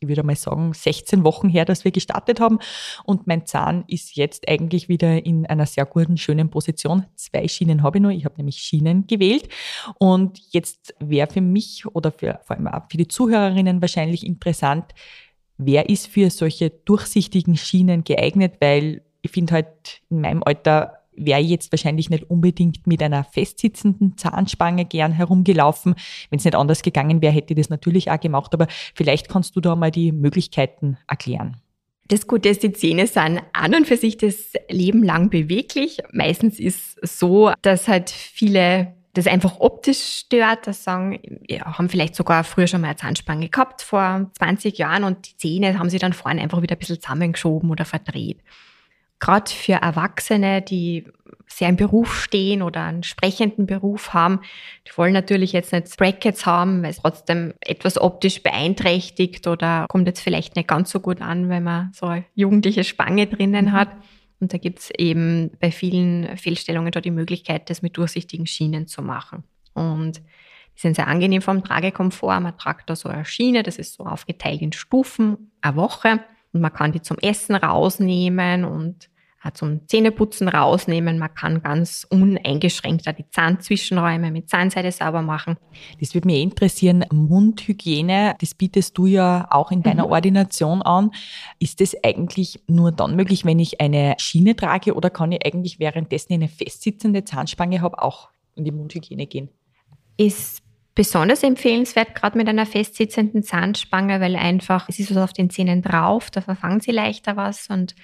ich 0.00 0.08
würde 0.08 0.22
mal 0.22 0.36
sagen, 0.36 0.72
16 0.72 1.24
Wochen 1.24 1.48
her, 1.48 1.64
dass 1.64 1.84
wir 1.84 1.90
gestartet 1.90 2.40
haben. 2.40 2.58
Und 3.04 3.26
mein 3.26 3.46
Zahn 3.46 3.84
ist 3.88 4.16
jetzt 4.16 4.48
eigentlich 4.48 4.88
wieder 4.88 5.24
in 5.24 5.46
einer 5.46 5.66
sehr 5.66 5.86
guten, 5.86 6.16
schönen 6.16 6.50
Position. 6.50 7.06
Zwei 7.16 7.48
Schienen 7.48 7.82
habe 7.82 7.98
ich 7.98 8.02
nur. 8.02 8.12
Ich 8.12 8.24
habe 8.24 8.36
nämlich 8.36 8.56
Schienen 8.56 9.06
gewählt. 9.06 9.48
Und 9.98 10.40
jetzt 10.50 10.94
wäre 11.00 11.30
für 11.30 11.40
mich 11.40 11.84
oder 11.86 12.12
für, 12.12 12.40
vor 12.44 12.56
allem 12.56 12.68
auch 12.68 12.82
für 12.90 12.96
die 12.96 13.08
Zuhörerinnen 13.08 13.80
wahrscheinlich 13.80 14.26
interessant, 14.26 14.94
wer 15.56 15.88
ist 15.88 16.06
für 16.06 16.30
solche 16.30 16.70
durchsichtigen 16.70 17.56
Schienen 17.56 18.04
geeignet, 18.04 18.54
weil 18.60 19.02
ich 19.22 19.32
finde 19.32 19.54
halt 19.54 20.00
in 20.08 20.20
meinem 20.20 20.42
Alter 20.44 20.97
wäre 21.18 21.40
jetzt 21.40 21.72
wahrscheinlich 21.72 22.10
nicht 22.10 22.30
unbedingt 22.30 22.86
mit 22.86 23.02
einer 23.02 23.24
festsitzenden 23.24 24.16
Zahnspange 24.16 24.84
gern 24.84 25.12
herumgelaufen. 25.12 25.94
Wenn 26.30 26.38
es 26.38 26.44
nicht 26.44 26.54
anders 26.54 26.82
gegangen 26.82 27.22
wäre, 27.22 27.32
hätte 27.32 27.54
ich 27.54 27.58
das 27.58 27.70
natürlich 27.70 28.10
auch 28.10 28.20
gemacht. 28.20 28.54
Aber 28.54 28.66
vielleicht 28.94 29.28
kannst 29.28 29.56
du 29.56 29.60
da 29.60 29.76
mal 29.76 29.90
die 29.90 30.12
Möglichkeiten 30.12 30.98
erklären. 31.06 31.56
Das 32.08 32.26
Gute 32.26 32.48
ist, 32.48 32.62
die 32.62 32.72
Zähne 32.72 33.06
sind 33.06 33.42
an 33.52 33.74
und 33.74 33.86
für 33.86 33.98
sich 33.98 34.16
das 34.16 34.52
Leben 34.70 35.02
lang 35.02 35.28
beweglich. 35.28 35.98
Meistens 36.10 36.58
ist 36.58 36.98
es 37.02 37.18
so, 37.18 37.52
dass 37.60 37.86
halt 37.86 38.08
viele 38.10 38.94
das 39.18 39.26
einfach 39.26 39.58
optisch 39.60 40.20
stört, 40.20 40.66
das 40.66 40.84
sagen, 40.84 41.18
ja, 41.48 41.76
haben 41.76 41.88
vielleicht 41.88 42.14
sogar 42.14 42.44
früher 42.44 42.66
schon 42.66 42.80
mal 42.80 42.88
eine 42.88 42.96
Zahnspange 42.96 43.48
gehabt 43.48 43.82
vor 43.82 44.30
20 44.38 44.78
Jahren 44.78 45.04
und 45.04 45.28
die 45.28 45.36
Zähne 45.36 45.78
haben 45.78 45.90
sie 45.90 45.98
dann 45.98 46.12
vorne 46.12 46.40
einfach 46.40 46.62
wieder 46.62 46.76
ein 46.76 46.78
bisschen 46.78 47.00
zusammengeschoben 47.00 47.70
oder 47.70 47.84
verdreht. 47.84 48.38
Gerade 49.20 49.50
für 49.50 49.74
Erwachsene, 49.74 50.62
die 50.62 51.06
sehr 51.48 51.68
im 51.68 51.76
Beruf 51.76 52.22
stehen 52.22 52.62
oder 52.62 52.84
einen 52.84 53.02
sprechenden 53.02 53.66
Beruf 53.66 54.12
haben, 54.12 54.40
die 54.86 54.96
wollen 54.96 55.12
natürlich 55.12 55.52
jetzt 55.52 55.72
nicht 55.72 55.96
Brackets 55.96 56.46
haben, 56.46 56.82
weil 56.82 56.90
es 56.90 56.98
trotzdem 56.98 57.54
etwas 57.60 58.00
optisch 58.00 58.42
beeinträchtigt 58.42 59.46
oder 59.46 59.86
kommt 59.88 60.06
jetzt 60.06 60.20
vielleicht 60.20 60.56
nicht 60.56 60.68
ganz 60.68 60.90
so 60.90 61.00
gut 61.00 61.20
an, 61.20 61.48
wenn 61.48 61.64
man 61.64 61.90
so 61.94 62.06
eine 62.06 62.24
jugendliche 62.34 62.84
Spange 62.84 63.26
drinnen 63.26 63.66
mhm. 63.66 63.72
hat. 63.72 63.88
Und 64.40 64.52
da 64.52 64.58
gibt 64.58 64.78
es 64.78 64.90
eben 64.96 65.50
bei 65.58 65.72
vielen 65.72 66.36
Fehlstellungen 66.36 66.92
da 66.92 67.00
die 67.00 67.10
Möglichkeit, 67.10 67.70
das 67.70 67.82
mit 67.82 67.96
durchsichtigen 67.96 68.46
Schienen 68.46 68.86
zu 68.86 69.02
machen. 69.02 69.42
Und 69.74 70.18
die 70.18 70.80
sind 70.80 70.94
sehr 70.94 71.08
angenehm 71.08 71.42
vom 71.42 71.64
Tragekomfort. 71.64 72.40
Man 72.40 72.56
tragt 72.56 72.88
da 72.88 72.94
so 72.94 73.08
eine 73.08 73.24
Schiene, 73.24 73.64
das 73.64 73.78
ist 73.78 73.94
so 73.94 74.04
aufgeteilt 74.04 74.62
in 74.62 74.72
Stufen, 74.72 75.50
eine 75.60 75.74
Woche. 75.74 76.20
Und 76.52 76.60
man 76.60 76.72
kann 76.72 76.92
die 76.92 77.02
zum 77.02 77.18
Essen 77.18 77.54
rausnehmen 77.54 78.64
und 78.64 79.08
zum 79.54 79.86
Zähneputzen 79.86 80.48
rausnehmen. 80.48 81.18
Man 81.18 81.32
kann 81.32 81.62
ganz 81.62 82.06
uneingeschränkt 82.08 83.06
die 83.18 83.28
Zahnzwischenräume 83.30 84.30
mit 84.30 84.48
Zahnseide 84.48 84.92
sauber 84.92 85.22
machen. 85.22 85.56
Das 86.00 86.14
würde 86.14 86.26
mich 86.26 86.42
interessieren. 86.42 87.04
Mundhygiene, 87.12 88.34
das 88.40 88.54
bietest 88.54 88.98
du 88.98 89.06
ja 89.06 89.46
auch 89.50 89.70
in 89.70 89.82
deiner 89.82 90.06
mhm. 90.06 90.12
Ordination 90.12 90.82
an. 90.82 91.12
Ist 91.58 91.80
das 91.80 91.96
eigentlich 92.02 92.60
nur 92.66 92.92
dann 92.92 93.16
möglich, 93.16 93.44
wenn 93.44 93.58
ich 93.58 93.80
eine 93.80 94.16
Schiene 94.18 94.56
trage 94.56 94.94
oder 94.94 95.10
kann 95.10 95.32
ich 95.32 95.44
eigentlich 95.46 95.78
währenddessen 95.78 96.34
eine 96.34 96.48
festsitzende 96.48 97.24
Zahnspange 97.24 97.80
habe, 97.80 98.02
auch 98.02 98.28
in 98.54 98.64
die 98.64 98.72
Mundhygiene 98.72 99.26
gehen? 99.26 99.48
Ist 100.16 100.62
besonders 100.98 101.44
empfehlenswert, 101.44 102.16
gerade 102.16 102.36
mit 102.36 102.48
einer 102.48 102.66
festsitzenden 102.66 103.44
Zahnspange, 103.44 104.20
weil 104.20 104.34
einfach, 104.34 104.88
es 104.88 104.98
ist 104.98 105.14
was 105.14 105.22
auf 105.22 105.32
den 105.32 105.48
Zähnen 105.48 105.80
drauf, 105.80 106.28
da 106.28 106.40
verfangen 106.40 106.80
sie 106.80 106.90
leichter 106.90 107.36
was 107.36 107.68
und 107.68 107.94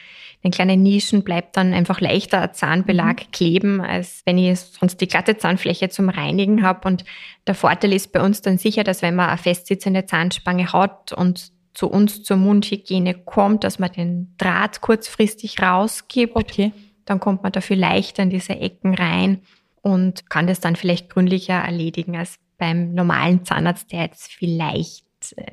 in 0.42 0.52
kleinen 0.52 0.80
Nischen 0.84 1.24
bleibt 1.24 1.56
dann 1.56 1.74
einfach 1.74 2.00
leichter 2.00 2.42
ein 2.42 2.54
Zahnbelag 2.54 3.16
mhm. 3.16 3.30
kleben, 3.32 3.80
als 3.80 4.22
wenn 4.26 4.38
ich 4.38 4.60
sonst 4.60 5.00
die 5.00 5.08
glatte 5.08 5.36
Zahnfläche 5.36 5.88
zum 5.88 6.08
Reinigen 6.08 6.62
habe. 6.62 6.86
Und 6.86 7.04
der 7.48 7.56
Vorteil 7.56 7.92
ist 7.92 8.12
bei 8.12 8.22
uns 8.22 8.42
dann 8.42 8.58
sicher, 8.58 8.84
dass 8.84 9.02
wenn 9.02 9.16
man 9.16 9.28
eine 9.28 9.38
festsitzende 9.38 10.06
Zahnspange 10.06 10.72
hat 10.72 11.12
und 11.12 11.50
zu 11.72 11.90
uns 11.90 12.22
zur 12.22 12.36
Mundhygiene 12.36 13.14
kommt, 13.14 13.64
dass 13.64 13.80
man 13.80 13.90
den 13.90 14.36
Draht 14.38 14.82
kurzfristig 14.82 15.60
rausgibt. 15.60 16.36
Okay. 16.36 16.70
Dann 17.06 17.18
kommt 17.18 17.42
man 17.42 17.50
dafür 17.50 17.74
leichter 17.74 18.22
in 18.22 18.30
diese 18.30 18.52
Ecken 18.52 18.94
rein 18.94 19.40
und 19.82 20.30
kann 20.30 20.46
das 20.46 20.60
dann 20.60 20.76
vielleicht 20.76 21.10
gründlicher 21.10 21.54
erledigen, 21.54 22.16
als 22.16 22.38
beim 22.58 22.94
normalen 22.94 23.44
Zahnarzt, 23.44 23.92
der 23.92 24.02
jetzt 24.02 24.32
vielleicht 24.32 25.04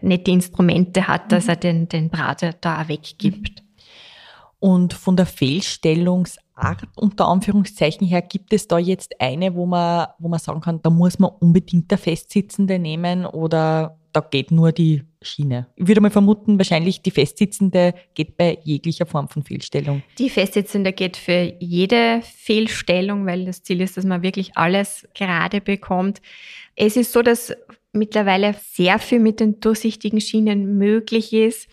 nicht 0.02 0.28
die 0.28 0.32
Instrumente 0.32 1.08
hat, 1.08 1.32
dass 1.32 1.46
mhm. 1.46 1.50
er 1.50 1.56
den, 1.56 1.90
den 1.90 2.10
Brater 2.10 2.54
da 2.54 2.88
weggibt. 2.88 3.64
Und 4.60 4.94
von 4.94 5.16
der 5.16 5.26
Fehlstellungsart 6.56 6.88
unter 6.96 7.28
Anführungszeichen 7.28 8.08
her 8.08 8.22
gibt 8.22 8.54
es 8.54 8.68
da 8.68 8.78
jetzt 8.78 9.20
eine, 9.20 9.56
wo 9.56 9.66
man, 9.66 10.08
wo 10.20 10.28
man 10.28 10.40
sagen 10.40 10.62
kann, 10.62 10.82
da 10.82 10.90
muss 10.90 11.20
man 11.20 11.32
unbedingt 11.40 11.90
der 11.92 11.98
Festsitzende 11.98 12.80
nehmen 12.80 13.26
oder 13.26 13.98
da 14.14 14.20
geht 14.20 14.52
nur 14.52 14.72
die 14.72 15.04
Schiene. 15.22 15.68
Ich 15.76 15.88
würde 15.88 16.02
mal 16.02 16.12
vermuten, 16.12 16.58
wahrscheinlich 16.58 17.02
die 17.02 17.12
Festsitzende 17.12 17.94
geht 18.14 18.36
bei 18.36 18.60
jeglicher 18.64 19.06
Form 19.06 19.30
von 19.30 19.44
Fehlstellung. 19.44 20.04
Die 20.18 20.30
Festsitzende 20.30 20.92
geht 20.92 21.16
für 21.16 21.54
jede 21.60 22.22
Fehlstellung, 22.22 23.26
weil 23.26 23.46
das 23.46 23.64
Ziel 23.64 23.80
ist, 23.80 23.96
dass 23.96 24.04
man 24.04 24.22
wirklich 24.22 24.58
alles 24.58 25.08
gerade 25.16 25.62
bekommt. 25.62 26.22
Es 26.76 26.98
ist 26.98 27.14
so, 27.14 27.22
dass 27.22 27.54
mittlerweile 27.94 28.56
sehr 28.60 29.00
viel 29.00 29.20
mit 29.20 29.40
den 29.40 29.62
durchsichtigen 29.62 30.20
Schienen 30.20 30.78
möglich 30.78 31.32
ist. 31.32 31.70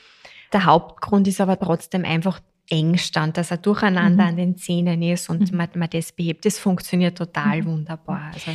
Der 0.52 0.64
Hauptgrund 0.64 1.26
ist 1.26 1.40
aber 1.40 1.58
trotzdem 1.58 2.04
einfach 2.04 2.40
Engstand, 2.70 3.36
dass 3.36 3.50
er 3.50 3.56
durcheinander 3.56 4.24
mhm. 4.24 4.28
an 4.28 4.36
den 4.36 4.56
Zähnen 4.56 5.02
ist 5.02 5.30
und 5.30 5.50
mhm. 5.50 5.56
man, 5.56 5.68
man, 5.74 5.88
das 5.90 6.12
behebt. 6.12 6.44
Das 6.44 6.58
funktioniert 6.58 7.16
total 7.16 7.62
mhm. 7.62 7.66
wunderbar. 7.66 8.30
Also, 8.34 8.50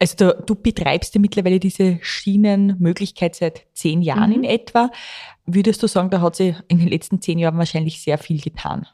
also 0.00 0.16
du, 0.16 0.42
du, 0.46 0.54
betreibst 0.54 1.14
ja 1.14 1.20
mittlerweile 1.20 1.60
diese 1.60 1.98
Schienenmöglichkeit 2.02 3.34
seit 3.34 3.66
zehn 3.72 4.02
Jahren 4.02 4.30
mhm. 4.30 4.36
in 4.36 4.44
etwa. 4.44 4.90
Würdest 5.46 5.82
du 5.82 5.86
sagen, 5.86 6.10
da 6.10 6.20
hat 6.20 6.36
sich 6.36 6.56
in 6.68 6.78
den 6.78 6.88
letzten 6.88 7.20
zehn 7.20 7.38
Jahren 7.38 7.58
wahrscheinlich 7.58 8.02
sehr 8.02 8.18
viel 8.18 8.40
getan? 8.40 8.86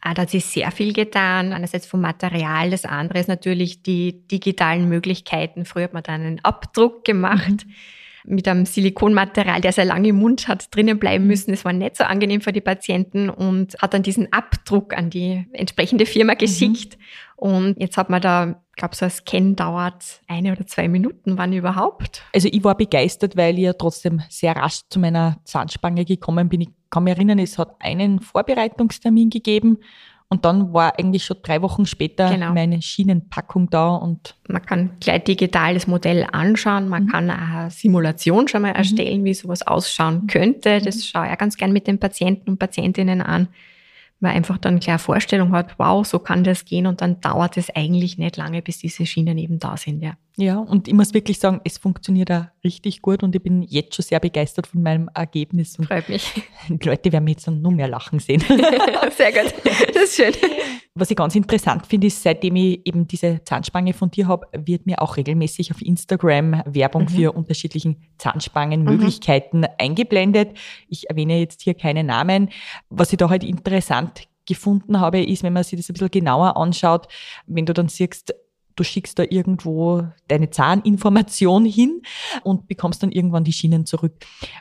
Ah, 0.00 0.14
da 0.14 0.22
hat 0.22 0.30
sich 0.30 0.44
sehr 0.44 0.70
viel 0.70 0.92
getan. 0.92 1.52
Einerseits 1.52 1.86
vom 1.86 2.00
Material, 2.00 2.70
das 2.70 2.84
andere 2.84 3.18
ist 3.20 3.28
natürlich 3.28 3.82
die 3.82 4.26
digitalen 4.28 4.88
Möglichkeiten. 4.88 5.64
Früher 5.64 5.84
hat 5.84 5.94
man 5.94 6.02
dann 6.02 6.20
einen 6.20 6.40
Abdruck 6.44 7.04
gemacht. 7.04 7.66
Mhm 7.66 7.72
mit 8.26 8.48
einem 8.48 8.66
Silikonmaterial, 8.66 9.60
der 9.60 9.72
sehr 9.72 9.84
lange 9.84 10.08
im 10.08 10.16
Mund 10.16 10.48
hat, 10.48 10.74
drinnen 10.74 10.98
bleiben 10.98 11.26
müssen. 11.26 11.52
Es 11.52 11.64
war 11.64 11.72
nicht 11.72 11.96
so 11.96 12.04
angenehm 12.04 12.40
für 12.40 12.52
die 12.52 12.60
Patienten 12.60 13.28
und 13.28 13.76
hat 13.80 13.94
dann 13.94 14.02
diesen 14.02 14.32
Abdruck 14.32 14.96
an 14.96 15.10
die 15.10 15.46
entsprechende 15.52 16.06
Firma 16.06 16.32
mhm. 16.32 16.38
geschickt. 16.38 16.98
Mhm. 16.98 17.04
Und 17.36 17.80
jetzt 17.80 17.96
hat 17.96 18.10
man 18.10 18.22
da, 18.22 18.62
ich 18.70 18.76
glaube, 18.76 18.96
so 18.96 19.04
ein 19.04 19.10
Scan 19.10 19.54
dauert 19.54 20.22
eine 20.26 20.52
oder 20.52 20.66
zwei 20.66 20.88
Minuten, 20.88 21.36
wann 21.36 21.52
überhaupt. 21.52 22.22
Also 22.32 22.48
ich 22.50 22.64
war 22.64 22.76
begeistert, 22.76 23.36
weil 23.36 23.56
ich 23.56 23.64
ja 23.64 23.72
trotzdem 23.74 24.22
sehr 24.30 24.56
rasch 24.56 24.80
zu 24.88 24.98
meiner 24.98 25.38
Zahnspange 25.44 26.04
gekommen 26.04 26.48
bin. 26.48 26.62
Ich 26.62 26.70
kann 26.90 27.04
mich 27.04 27.14
erinnern, 27.14 27.38
es 27.38 27.58
hat 27.58 27.74
einen 27.80 28.20
Vorbereitungstermin 28.20 29.30
gegeben 29.30 29.78
und 30.28 30.44
dann 30.44 30.72
war 30.72 30.98
eigentlich 30.98 31.24
schon 31.24 31.36
drei 31.42 31.62
Wochen 31.62 31.86
später 31.86 32.30
genau. 32.30 32.52
meine 32.52 32.82
Schienenpackung 32.82 33.70
da 33.70 33.94
und 33.94 34.34
man 34.48 34.62
kann 34.62 34.96
gleich 35.00 35.24
digital 35.24 35.74
das 35.74 35.86
Modell 35.86 36.26
anschauen, 36.32 36.88
man 36.88 37.04
mhm. 37.04 37.08
kann 37.08 37.30
eine 37.30 37.70
Simulation 37.70 38.48
schon 38.48 38.62
mal 38.62 38.70
mhm. 38.70 38.76
erstellen, 38.76 39.20
mhm. 39.20 39.24
wie 39.26 39.34
sowas 39.34 39.66
ausschauen 39.66 40.26
könnte. 40.26 40.80
Das 40.80 40.96
mhm. 40.96 41.00
schaue 41.02 41.28
ich 41.30 41.38
ganz 41.38 41.56
gern 41.56 41.72
mit 41.72 41.86
den 41.86 41.98
Patienten 41.98 42.50
und 42.50 42.58
Patientinnen 42.58 43.20
an 43.22 43.48
man 44.24 44.32
einfach 44.32 44.58
dann 44.58 44.80
klar 44.80 44.98
Vorstellung 44.98 45.52
hat, 45.52 45.78
wow, 45.78 46.04
so 46.04 46.18
kann 46.18 46.42
das 46.42 46.64
gehen 46.64 46.88
und 46.88 47.00
dann 47.00 47.20
dauert 47.20 47.56
es 47.56 47.70
eigentlich 47.70 48.18
nicht 48.18 48.36
lange, 48.36 48.60
bis 48.60 48.78
diese 48.78 49.06
Schienen 49.06 49.38
eben 49.38 49.60
da 49.60 49.76
sind, 49.76 50.02
ja. 50.02 50.14
Ja, 50.36 50.58
und 50.58 50.88
ich 50.88 50.94
muss 50.94 51.14
wirklich 51.14 51.38
sagen, 51.38 51.60
es 51.62 51.78
funktioniert 51.78 52.28
da 52.28 52.50
richtig 52.64 53.02
gut 53.02 53.22
und 53.22 53.36
ich 53.36 53.42
bin 53.42 53.62
jetzt 53.62 53.94
schon 53.94 54.04
sehr 54.04 54.18
begeistert 54.18 54.66
von 54.66 54.82
meinem 54.82 55.08
Ergebnis. 55.14 55.78
Und 55.78 55.86
Freut 55.86 56.08
mich. 56.08 56.28
Die 56.68 56.88
Leute 56.88 57.12
werden 57.12 57.24
mich 57.24 57.36
jetzt 57.36 57.48
noch 57.48 57.70
mehr 57.70 57.86
lachen 57.86 58.18
sehen. 58.18 58.40
sehr 59.16 59.32
gut, 59.32 59.54
das 59.94 60.02
ist 60.02 60.16
schön. 60.16 60.32
Was 60.96 61.10
ich 61.10 61.16
ganz 61.16 61.36
interessant 61.36 61.86
finde, 61.86 62.08
ist, 62.08 62.22
seitdem 62.22 62.56
ich 62.56 62.84
eben 62.86 63.06
diese 63.06 63.42
Zahnspange 63.44 63.92
von 63.92 64.10
dir 64.10 64.28
habe, 64.28 64.46
wird 64.52 64.86
mir 64.86 65.02
auch 65.02 65.16
regelmäßig 65.16 65.72
auf 65.72 65.82
Instagram 65.82 66.62
Werbung 66.66 67.02
mhm. 67.02 67.08
für 67.08 67.32
unterschiedlichen 67.32 67.96
Zahnspangenmöglichkeiten 68.18 69.60
mhm. 69.60 69.66
eingeblendet. 69.78 70.56
Ich 70.88 71.10
erwähne 71.10 71.38
jetzt 71.38 71.62
hier 71.62 71.74
keine 71.74 72.04
Namen. 72.04 72.50
Was 72.90 73.12
ich 73.12 73.18
da 73.18 73.28
halt 73.28 73.42
interessant 73.42 74.13
gefunden 74.46 75.00
habe, 75.00 75.22
ist, 75.22 75.42
wenn 75.42 75.52
man 75.52 75.64
sich 75.64 75.78
das 75.78 75.88
ein 75.88 75.94
bisschen 75.94 76.10
genauer 76.10 76.56
anschaut, 76.56 77.08
wenn 77.46 77.66
du 77.66 77.72
dann 77.72 77.88
siehst, 77.88 78.34
du 78.76 78.84
schickst 78.84 79.18
da 79.18 79.24
irgendwo 79.28 80.06
deine 80.28 80.50
Zahninformation 80.50 81.64
hin 81.64 82.02
und 82.42 82.66
bekommst 82.66 83.02
dann 83.02 83.12
irgendwann 83.12 83.44
die 83.44 83.52
Schienen 83.52 83.86
zurück. 83.86 84.14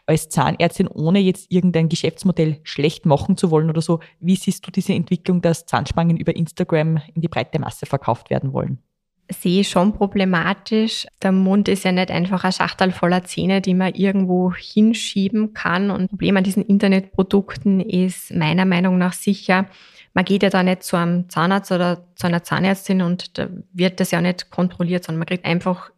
Als 0.06 0.30
Zahnärztin, 0.30 0.88
ohne 0.88 1.20
jetzt 1.20 1.52
irgendein 1.52 1.90
Geschäftsmodell 1.90 2.60
schlecht 2.64 3.06
machen 3.06 3.38
zu 3.38 3.52
wollen 3.52 3.70
oder 3.70 3.82
so, 3.82 4.00
wie 4.20 4.36
siehst 4.36 4.66
du 4.68 4.72
diese 4.72 4.94
Entwicklung, 4.94 5.42
dass 5.42 5.66
Zahnspangen 5.66 6.18
über 6.18 6.36
Instagram 6.36 7.02
in 7.14 7.22
die 7.22 7.28
breite 7.28 7.60
Masse 7.60 7.86
verkauft 7.86 8.30
werden 8.30 8.54
wollen? 8.54 8.80
Sehe 9.30 9.62
ich 9.62 9.70
schon 9.70 9.94
problematisch. 9.94 11.08
Der 11.22 11.32
Mund 11.32 11.68
ist 11.68 11.86
ja 11.86 11.92
nicht 11.92 12.12
einfach 12.12 12.44
ein 12.44 12.52
Schachtel 12.52 12.92
voller 12.92 13.24
Zähne, 13.24 13.62
die 13.62 13.74
man 13.74 13.94
irgendwo 13.94 14.54
hinschieben 14.54 15.54
kann. 15.54 15.92
Und 15.92 16.10
Problem 16.10 16.38
an 16.38 16.44
diesen 16.44 16.66
Internetprodukten 16.66 17.80
ist 17.80 18.34
meiner 18.34 18.66
Meinung 18.66 18.98
nach 18.98 19.14
sicher, 19.14 19.66
man 20.14 20.26
geht 20.26 20.44
ja 20.44 20.50
da 20.50 20.62
nicht 20.62 20.84
zu 20.84 20.96
einem 20.96 21.28
Zahnarzt 21.30 21.72
oder 21.72 22.06
zu 22.16 22.28
einer 22.28 22.44
Zahnärztin 22.44 23.02
und 23.02 23.38
da 23.38 23.50
wird 23.74 24.00
das 24.00 24.12
ja 24.12 24.22
nicht 24.22 24.52
kontrolliert, 24.52 25.04
sondern 25.04 25.20
man 25.20 25.26
kriegt 25.26 25.46
einfach 25.46 25.90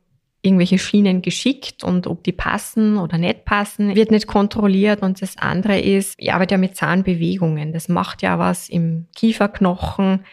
irgendwelche 0.42 0.78
Schienen 0.78 1.22
geschickt 1.22 1.84
und 1.84 2.08
ob 2.08 2.24
die 2.24 2.32
passen 2.32 2.98
oder 2.98 3.18
nicht 3.18 3.46
passen, 3.46 3.96
wird 3.96 4.12
nicht 4.12 4.28
kontrolliert. 4.28 5.02
Und 5.02 5.22
das 5.22 5.38
andere 5.38 5.80
ist, 5.80 6.14
ich 6.18 6.32
arbeite 6.32 6.54
ja 6.54 6.60
mit 6.60 6.78
Zahnbewegungen. 6.78 7.74
Das 7.74 7.90
macht 7.90 8.22
ja 8.22 8.38
was 8.38 8.70
im 8.70 9.08
Kieferknochen. 9.16 10.24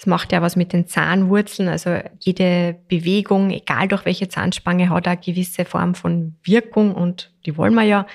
Das 0.00 0.06
macht 0.06 0.32
ja 0.32 0.40
was 0.40 0.56
mit 0.56 0.72
den 0.72 0.86
Zahnwurzeln. 0.86 1.68
Also 1.68 1.98
jede 2.20 2.74
Bewegung, 2.88 3.50
egal 3.50 3.86
durch 3.86 4.06
welche 4.06 4.28
Zahnspange, 4.28 4.88
hat 4.88 5.06
eine 5.06 5.18
gewisse 5.18 5.66
Form 5.66 5.94
von 5.94 6.36
Wirkung 6.42 6.94
und 6.94 7.30
die 7.44 7.58
wollen 7.58 7.74
wir 7.74 7.82
ja 7.82 8.06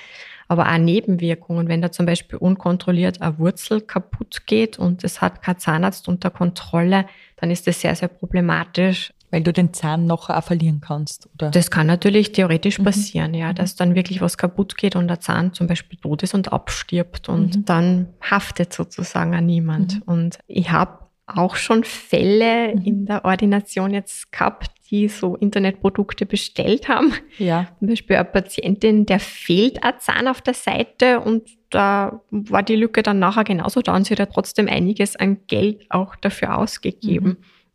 aber 0.48 0.67
auch 0.67 0.78
Nebenwirkungen. 0.80 1.67
Wenn 1.67 1.84
da 1.84 1.91
zum 1.91 2.08
Beispiel 2.08 2.39
unkontrolliert 2.39 3.21
eine 3.21 3.38
Wurzel 3.38 3.82
kaputt 3.82 4.48
geht 4.48 4.80
und 4.80 5.04
es 5.04 5.21
hat 5.21 5.43
kein 5.43 5.60
Zahnarzt 5.60 6.08
unter 6.08 6.32
Kontrolle, 6.32 7.06
dann 7.36 7.52
ist 7.52 7.67
das 7.67 7.82
sehr, 7.82 7.95
sehr 7.95 8.08
problematisch. 8.08 9.12
Weil 9.30 9.43
du 9.43 9.54
den 9.54 9.71
Zahn 9.74 10.08
noch 10.08 10.32
auch 10.32 10.43
verlieren 10.43 10.82
kannst, 10.82 11.30
oder? 11.36 11.52
Das 11.52 11.69
kann 11.69 11.86
natürlich 11.86 12.32
theoretisch 12.32 12.80
mhm. 12.80 12.86
passieren, 12.86 13.34
ja, 13.36 13.50
mhm. 13.50 13.56
dass 13.56 13.76
dann 13.76 13.93
wirklich 13.93 14.21
was 14.21 14.39
kaputt 14.39 14.76
geht 14.76 14.95
und 14.95 15.08
der 15.08 15.19
Zahn 15.19 15.54
zum 15.54 15.67
Beispiel 15.67 16.00
tot 16.00 16.24
ist 16.24 16.34
und 16.34 16.52
abstirbt 16.52 17.30
und 17.30 17.58
mhm. 17.58 17.65
dann 17.65 18.08
haftet 18.21 18.74
sozusagen 18.74 19.36
an 19.36 19.45
niemand. 19.45 19.95
Mhm. 19.95 20.02
Und 20.06 20.39
ich 20.48 20.71
habe 20.71 21.04
auch 21.27 21.55
schon 21.55 21.83
Fälle 21.83 22.75
mhm. 22.75 22.81
in 22.83 23.05
der 23.05 23.25
Ordination 23.25 23.93
jetzt 23.93 24.31
gehabt, 24.31 24.71
die 24.89 25.07
so 25.07 25.35
Internetprodukte 25.35 26.25
bestellt 26.25 26.88
haben. 26.88 27.13
Ja. 27.39 27.67
Zum 27.79 27.88
Beispiel 27.88 28.15
eine 28.17 28.25
Patientin, 28.25 29.05
der 29.05 29.19
fehlt 29.19 29.83
ein 29.83 29.95
Zahn 29.99 30.27
auf 30.27 30.41
der 30.41 30.53
Seite 30.53 31.19
und 31.21 31.49
da 31.71 32.21
war 32.29 32.63
die 32.63 32.75
Lücke 32.75 33.01
dann 33.01 33.19
nachher 33.19 33.43
genauso 33.43 33.81
da 33.81 33.95
und 33.95 34.05
sie 34.05 34.11
hat 34.11 34.19
ja 34.19 34.27
trotzdem 34.27 34.67
einiges 34.67 35.15
an 35.15 35.39
Geld 35.47 35.85
auch 35.89 36.15
dafür 36.15 36.57
ausgegeben. 36.57 37.27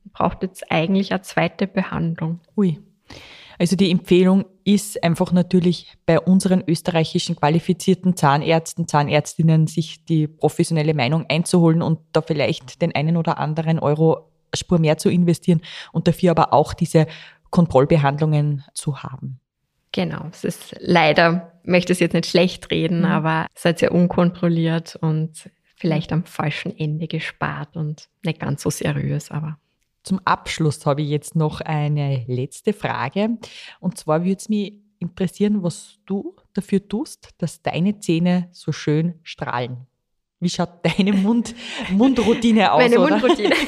Mhm. 0.05 0.13
Braucht 0.13 0.43
jetzt 0.43 0.71
eigentlich 0.71 1.13
eine 1.13 1.23
zweite 1.23 1.67
Behandlung. 1.67 2.41
Ui. 2.57 2.79
Also 3.61 3.77
die 3.77 3.91
Empfehlung 3.91 4.47
ist 4.65 5.05
einfach 5.05 5.33
natürlich 5.33 5.93
bei 6.07 6.19
unseren 6.19 6.65
österreichischen 6.67 7.37
qualifizierten 7.37 8.17
Zahnärzten, 8.17 8.89
Zahnärztinnen, 8.89 9.67
sich 9.67 10.03
die 10.07 10.29
professionelle 10.29 10.95
Meinung 10.95 11.27
einzuholen 11.29 11.83
und 11.83 11.99
da 12.13 12.23
vielleicht 12.23 12.81
den 12.81 12.95
einen 12.95 13.19
oder 13.19 13.37
anderen 13.37 13.79
Euro 13.79 14.31
Spur 14.55 14.79
mehr 14.79 14.97
zu 14.97 15.11
investieren 15.11 15.61
und 15.93 16.09
dafür 16.09 16.31
aber 16.31 16.55
auch 16.55 16.73
diese 16.73 17.07
Kontrollbehandlungen 17.51 18.65
zu 18.73 19.03
haben. 19.03 19.41
Genau, 19.93 20.25
es 20.33 20.43
ist 20.43 20.75
leider, 20.79 21.53
möchte 21.63 21.93
es 21.93 22.01
jetzt 22.01 22.15
nicht 22.15 22.27
schlecht 22.27 22.71
reden, 22.71 23.01
mhm. 23.01 23.05
aber 23.05 23.47
seid 23.55 23.79
sehr 23.79 23.93
unkontrolliert 23.93 24.97
und 24.97 25.51
vielleicht 25.77 26.15
am 26.15 26.25
falschen 26.25 26.75
Ende 26.79 27.09
gespart 27.09 27.77
und 27.77 28.09
nicht 28.25 28.41
ganz 28.41 28.63
so 28.63 28.71
seriös, 28.71 29.31
aber 29.31 29.59
zum 30.03 30.21
Abschluss 30.25 30.87
habe 30.87 31.03
ich 31.03 31.09
jetzt 31.09 31.37
noch 31.37 31.61
eine 31.61 32.25
letzte 32.27 32.73
Frage. 32.73 33.39
Und 33.81 33.99
zwar 33.99 34.25
würde 34.25 34.39
es 34.39 34.49
mich 34.49 34.75
interessieren, 34.99 35.63
was 35.63 35.99
du 36.07 36.37
dafür 36.55 36.87
tust, 36.87 37.31
dass 37.39 37.63
deine 37.63 37.99
Zähne 37.99 38.49
so 38.53 38.73
schön 38.73 39.19
strahlen. 39.23 39.87
Wie 40.41 40.49
schaut 40.49 40.71
deine 40.83 41.13
Mund 41.13 41.55
Mundroutine 41.91 42.73
aus? 42.73 42.83
Meine 42.83 43.01
oder? 43.01 43.19
Mundroutine. 43.19 43.55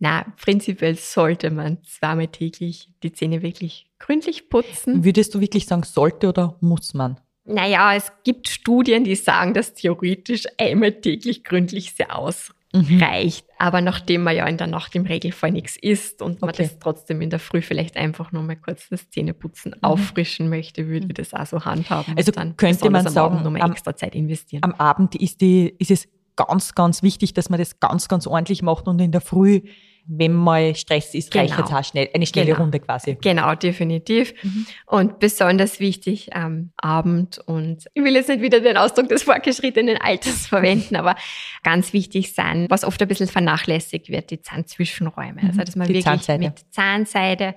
Na, 0.00 0.26
prinzipiell 0.40 0.96
sollte 0.96 1.50
man 1.50 1.82
zweimal 1.84 2.28
täglich 2.28 2.90
die 3.02 3.12
Zähne 3.12 3.42
wirklich 3.42 3.90
gründlich 3.98 4.50
putzen. 4.50 5.04
Würdest 5.04 5.34
du 5.34 5.40
wirklich 5.40 5.66
sagen, 5.66 5.82
sollte 5.84 6.28
oder 6.28 6.56
muss 6.60 6.94
man? 6.94 7.18
Naja, 7.44 7.94
es 7.94 8.12
gibt 8.24 8.48
Studien, 8.48 9.04
die 9.04 9.14
sagen, 9.16 9.54
dass 9.54 9.74
theoretisch 9.74 10.44
einmal 10.58 10.92
täglich 10.92 11.44
gründlich 11.44 11.92
sehr 11.92 12.18
aus 12.18 12.52
mhm. 12.74 13.02
reicht. 13.02 13.46
Aber 13.58 13.80
nachdem 13.80 14.24
man 14.24 14.36
ja 14.36 14.46
in 14.46 14.56
der 14.56 14.66
Nacht 14.66 14.94
im 14.94 15.06
Regelfall 15.06 15.52
nichts 15.52 15.76
isst 15.76 16.20
und 16.20 16.40
man 16.40 16.50
okay. 16.50 16.64
das 16.64 16.78
trotzdem 16.78 17.20
in 17.20 17.30
der 17.30 17.38
Früh 17.38 17.62
vielleicht 17.62 17.96
einfach 17.96 18.32
nur 18.32 18.42
mal 18.42 18.56
kurz 18.56 18.88
das 18.88 19.08
Zähneputzen 19.10 19.72
mhm. 19.76 19.82
auffrischen 19.82 20.48
möchte, 20.48 20.88
würde 20.88 21.06
ich 21.06 21.14
das 21.14 21.32
auch 21.32 21.46
so 21.46 21.64
handhaben. 21.64 22.14
Also 22.16 22.32
dann 22.32 22.56
könnte 22.56 22.90
man 22.90 23.08
sagen, 23.08 23.42
noch 23.42 23.50
mal 23.50 23.70
extra 23.70 23.96
Zeit 23.96 24.14
investieren. 24.14 24.62
Am 24.64 24.74
Abend 24.74 25.14
ist, 25.14 25.40
die, 25.40 25.74
ist 25.78 25.90
es 25.90 26.08
ganz, 26.36 26.74
ganz 26.74 27.02
wichtig, 27.02 27.34
dass 27.34 27.48
man 27.48 27.58
das 27.58 27.80
ganz, 27.80 28.08
ganz 28.08 28.26
ordentlich 28.26 28.62
macht 28.62 28.88
und 28.88 29.00
in 29.00 29.12
der 29.12 29.20
Früh 29.20 29.62
wenn 30.06 30.32
mal 30.32 30.74
Stress 30.74 31.14
ist, 31.14 31.30
genau. 31.30 31.44
reicht 31.44 31.58
jetzt 31.58 31.72
auch 31.72 31.84
schnell, 31.84 32.08
eine 32.12 32.26
schnelle 32.26 32.48
genau. 32.48 32.60
Runde 32.60 32.80
quasi. 32.80 33.16
Genau, 33.20 33.54
definitiv. 33.54 34.34
Mhm. 34.42 34.66
Und 34.86 35.18
besonders 35.18 35.80
wichtig 35.80 36.34
am 36.34 36.72
Abend 36.76 37.38
und 37.46 37.86
ich 37.94 38.04
will 38.04 38.14
jetzt 38.14 38.28
nicht 38.28 38.42
wieder 38.42 38.60
den 38.60 38.76
Ausdruck 38.76 39.08
des 39.08 39.22
fortgeschrittenen 39.22 39.96
Alters 39.96 40.46
verwenden, 40.48 40.96
aber 40.96 41.16
ganz 41.62 41.92
wichtig 41.92 42.34
sein, 42.34 42.66
was 42.68 42.84
oft 42.84 43.00
ein 43.00 43.08
bisschen 43.08 43.28
vernachlässigt 43.28 44.08
wird, 44.08 44.30
die 44.30 44.42
Zahnzwischenräume. 44.42 45.42
Mhm. 45.42 45.48
Also, 45.48 45.60
dass 45.62 45.76
man 45.76 45.86
die 45.86 45.94
wirklich 45.94 46.04
Zahnseide. 46.04 46.44
mit 46.44 46.58
Zahnseide 46.70 47.54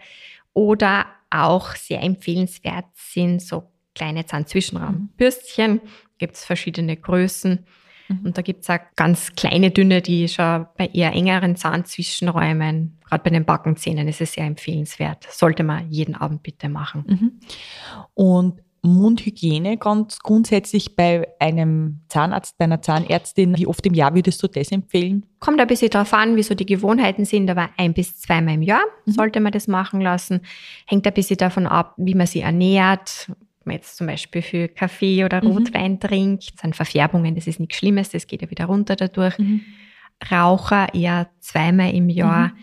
oder 0.53 1.05
auch 1.29 1.75
sehr 1.75 2.01
empfehlenswert 2.01 2.86
sind 2.93 3.41
so 3.41 3.63
kleine 3.93 4.25
Zahnzwischenraumbürstchen, 4.25 5.73
mhm. 5.73 5.81
gibt 6.17 6.36
es 6.36 6.45
verschiedene 6.45 6.95
Größen 6.95 7.65
Mhm. 8.08 8.20
Und 8.26 8.38
da 8.38 8.41
gibt's 8.41 8.70
auch 8.70 8.80
ganz 8.96 9.34
kleine, 9.36 9.72
dünne, 9.72 10.02
die 10.02 10.28
schon 10.28 10.65
bei 10.78 10.88
eher 10.88 11.13
engeren 11.13 11.56
Zahnzwischenräumen, 11.56 12.98
gerade 13.06 13.24
bei 13.24 13.30
den 13.30 13.46
Backenzähnen 13.46 14.08
ist 14.08 14.22
es 14.22 14.34
sehr 14.34 14.46
empfehlenswert. 14.46 15.26
Sollte 15.30 15.63
man 15.63 15.89
jeden 15.89 16.15
Abend 16.15 16.43
bitte 16.43 16.70
machen. 16.70 17.06
Mhm. 17.08 17.32
Und 18.13 18.62
Mundhygiene 18.88 19.78
ganz 19.78 20.20
grundsätzlich 20.20 20.96
bei 20.96 21.28
einem 21.39 22.02
Zahnarzt, 22.10 22.58
bei 22.58 22.65
einer 22.65 22.82
Zahnärztin, 22.82 23.58
wie 23.58 23.67
oft 23.67 23.86
im 23.86 23.93
Jahr 23.93 24.15
würdest 24.15 24.41
du 24.41 24.48
das 24.48 24.72
empfehlen? 24.72 25.26
Kommt 25.39 25.60
ein 25.60 25.67
bisschen 25.67 25.89
darauf 25.89 26.13
an, 26.13 26.36
wie 26.36 26.43
so 26.43 26.56
die 26.56 26.65
Gewohnheiten 26.65 27.26
sind, 27.26 27.50
aber 27.50 27.70
ein 27.78 27.93
bis 27.93 28.20
zweimal 28.20 28.56
im 28.56 28.62
Jahr 28.62 28.84
mhm. 29.06 29.12
sollte 29.12 29.39
man 29.39 29.52
das 29.52 29.67
machen 29.67 30.02
lassen. 30.02 30.41
Hängt 30.86 31.06
ein 31.06 31.13
bisschen 31.13 31.38
davon 31.38 31.67
ab, 31.67 31.93
wie 31.98 32.15
man 32.15 32.28
sie 32.28 32.41
ernährt, 32.41 33.32
man 33.67 33.75
jetzt 33.75 33.97
zum 33.97 34.08
Beispiel 34.08 34.41
für 34.41 34.67
Kaffee 34.67 35.23
oder 35.23 35.43
mhm. 35.43 35.51
Rotwein 35.51 35.93
mhm. 35.93 35.99
trinkt, 35.99 36.60
sind 36.60 36.75
Verfärbungen, 36.75 37.36
das 37.36 37.47
ist 37.47 37.60
nichts 37.60 37.77
Schlimmes, 37.77 38.10
das 38.10 38.27
geht 38.27 38.41
ja 38.41 38.49
wieder 38.49 38.65
runter 38.65 38.95
dadurch. 38.95 39.38
Mhm. 39.38 39.62
Raucher 40.32 40.93
eher 40.95 41.30
zweimal 41.39 41.93
im 41.93 42.10
Jahr, 42.10 42.47
mhm. 42.47 42.53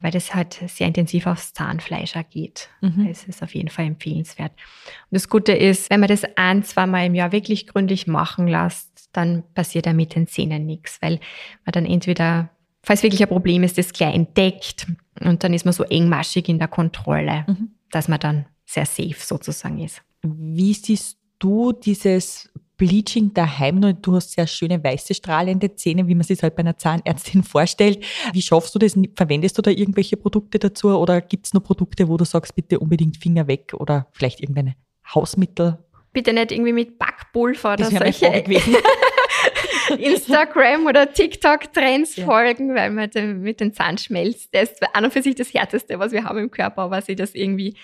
weil 0.00 0.10
das 0.12 0.34
halt 0.34 0.54
sehr 0.66 0.86
intensiv 0.86 1.26
aufs 1.26 1.52
Zahnfleisch 1.52 2.14
geht. 2.30 2.70
Mhm. 2.80 3.08
Das 3.08 3.24
ist 3.24 3.42
auf 3.42 3.54
jeden 3.54 3.68
Fall 3.68 3.84
empfehlenswert. 3.86 4.52
Und 4.52 5.14
das 5.16 5.28
Gute 5.28 5.52
ist, 5.52 5.90
wenn 5.90 6.00
man 6.00 6.08
das 6.08 6.24
ein, 6.36 6.62
zweimal 6.62 7.06
im 7.06 7.14
Jahr 7.14 7.32
wirklich 7.32 7.66
gründlich 7.66 8.06
machen 8.06 8.48
lässt, 8.48 9.10
dann 9.12 9.42
passiert 9.54 9.84
ja 9.84 9.92
mit 9.92 10.14
den 10.14 10.26
Zähnen 10.26 10.64
nichts, 10.64 11.02
weil 11.02 11.20
man 11.66 11.72
dann 11.72 11.84
entweder 11.84 12.50
falls 12.84 13.02
wirklich 13.02 13.22
ein 13.22 13.28
Problem 13.28 13.62
ist, 13.62 13.78
das 13.78 13.92
gleich 13.92 14.14
entdeckt 14.14 14.86
und 15.20 15.44
dann 15.44 15.54
ist 15.54 15.64
man 15.64 15.72
so 15.72 15.84
engmaschig 15.84 16.48
in 16.48 16.58
der 16.58 16.68
Kontrolle, 16.68 17.44
mhm. 17.46 17.72
dass 17.90 18.08
man 18.08 18.20
dann 18.20 18.46
sehr 18.64 18.86
safe 18.86 19.14
sozusagen 19.18 19.78
ist. 19.78 20.02
Wie 20.22 20.72
siehst 20.72 21.18
du 21.38 21.72
dieses 21.72 22.50
Bleaching 22.76 23.34
daheim? 23.34 23.80
Du 24.00 24.14
hast 24.14 24.32
sehr 24.32 24.46
schöne 24.46 24.82
weiße 24.82 25.14
strahlende 25.14 25.74
Zähne, 25.74 26.06
wie 26.06 26.14
man 26.14 26.24
sich 26.24 26.42
halt 26.42 26.54
bei 26.54 26.60
einer 26.60 26.78
Zahnärztin 26.78 27.42
vorstellt. 27.42 28.04
Wie 28.32 28.42
schaffst 28.42 28.74
du 28.74 28.78
das? 28.78 28.96
Verwendest 29.16 29.58
du 29.58 29.62
da 29.62 29.70
irgendwelche 29.70 30.16
Produkte 30.16 30.58
dazu 30.58 30.88
oder 30.88 31.20
gibt 31.20 31.46
es 31.46 31.54
nur 31.54 31.62
Produkte, 31.62 32.08
wo 32.08 32.16
du 32.16 32.24
sagst, 32.24 32.54
bitte 32.54 32.78
unbedingt 32.78 33.16
Finger 33.16 33.46
weg 33.48 33.74
oder 33.74 34.06
vielleicht 34.12 34.40
irgendeine 34.40 34.76
Hausmittel? 35.14 35.78
Bitte 36.12 36.32
nicht 36.32 36.52
irgendwie 36.52 36.72
mit 36.72 36.98
Backpulver 36.98 37.72
oder 37.72 37.90
solche 37.90 38.26
Instagram 39.98 40.86
oder 40.86 41.12
TikTok-Trends 41.12 42.16
ja. 42.16 42.26
folgen, 42.26 42.74
weil 42.74 42.90
man 42.90 43.10
mit 43.40 43.60
den 43.60 43.72
Zahnschmelz, 43.72 44.50
das 44.50 44.72
ist 44.72 44.82
an 44.94 45.04
und 45.04 45.12
für 45.12 45.22
sich 45.22 45.34
das 45.34 45.52
Härteste, 45.52 45.98
was 45.98 46.12
wir 46.12 46.24
haben 46.24 46.38
im 46.38 46.50
Körper, 46.50 46.82
aber 46.82 47.00
sich 47.00 47.16
das 47.16 47.34
irgendwie 47.34 47.74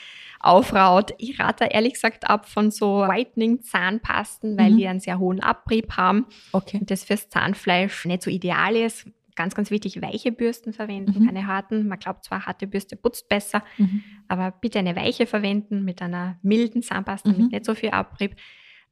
aufraut. 0.40 1.12
Ich 1.18 1.38
rate 1.38 1.64
ehrlich 1.64 1.94
gesagt 1.94 2.28
ab 2.28 2.48
von 2.48 2.70
so 2.70 3.00
Whitening-Zahnpasten, 3.00 4.58
weil 4.58 4.70
mhm. 4.70 4.76
die 4.76 4.86
einen 4.86 5.00
sehr 5.00 5.18
hohen 5.18 5.40
Abrieb 5.40 5.96
haben. 5.96 6.26
Okay. 6.52 6.78
Und 6.78 6.90
das 6.90 7.04
fürs 7.04 7.28
Zahnfleisch 7.28 8.04
nicht 8.04 8.22
so 8.22 8.30
ideal 8.30 8.76
ist. 8.76 9.06
Ganz, 9.34 9.54
ganz 9.54 9.70
wichtig, 9.70 10.02
weiche 10.02 10.32
Bürsten 10.32 10.72
verwenden, 10.72 11.22
mhm. 11.22 11.26
keine 11.26 11.46
harten. 11.46 11.86
Man 11.86 11.98
glaubt 11.98 12.24
zwar, 12.24 12.46
harte 12.46 12.66
Bürste 12.66 12.96
putzt 12.96 13.28
besser, 13.28 13.62
mhm. 13.76 14.02
aber 14.26 14.50
bitte 14.50 14.80
eine 14.80 14.96
weiche 14.96 15.26
verwenden 15.26 15.84
mit 15.84 16.02
einer 16.02 16.38
milden 16.42 16.82
Zahnpasta 16.82 17.28
mit 17.28 17.38
mhm. 17.38 17.48
nicht 17.48 17.64
so 17.64 17.74
viel 17.76 17.90
Abrieb. 17.90 18.34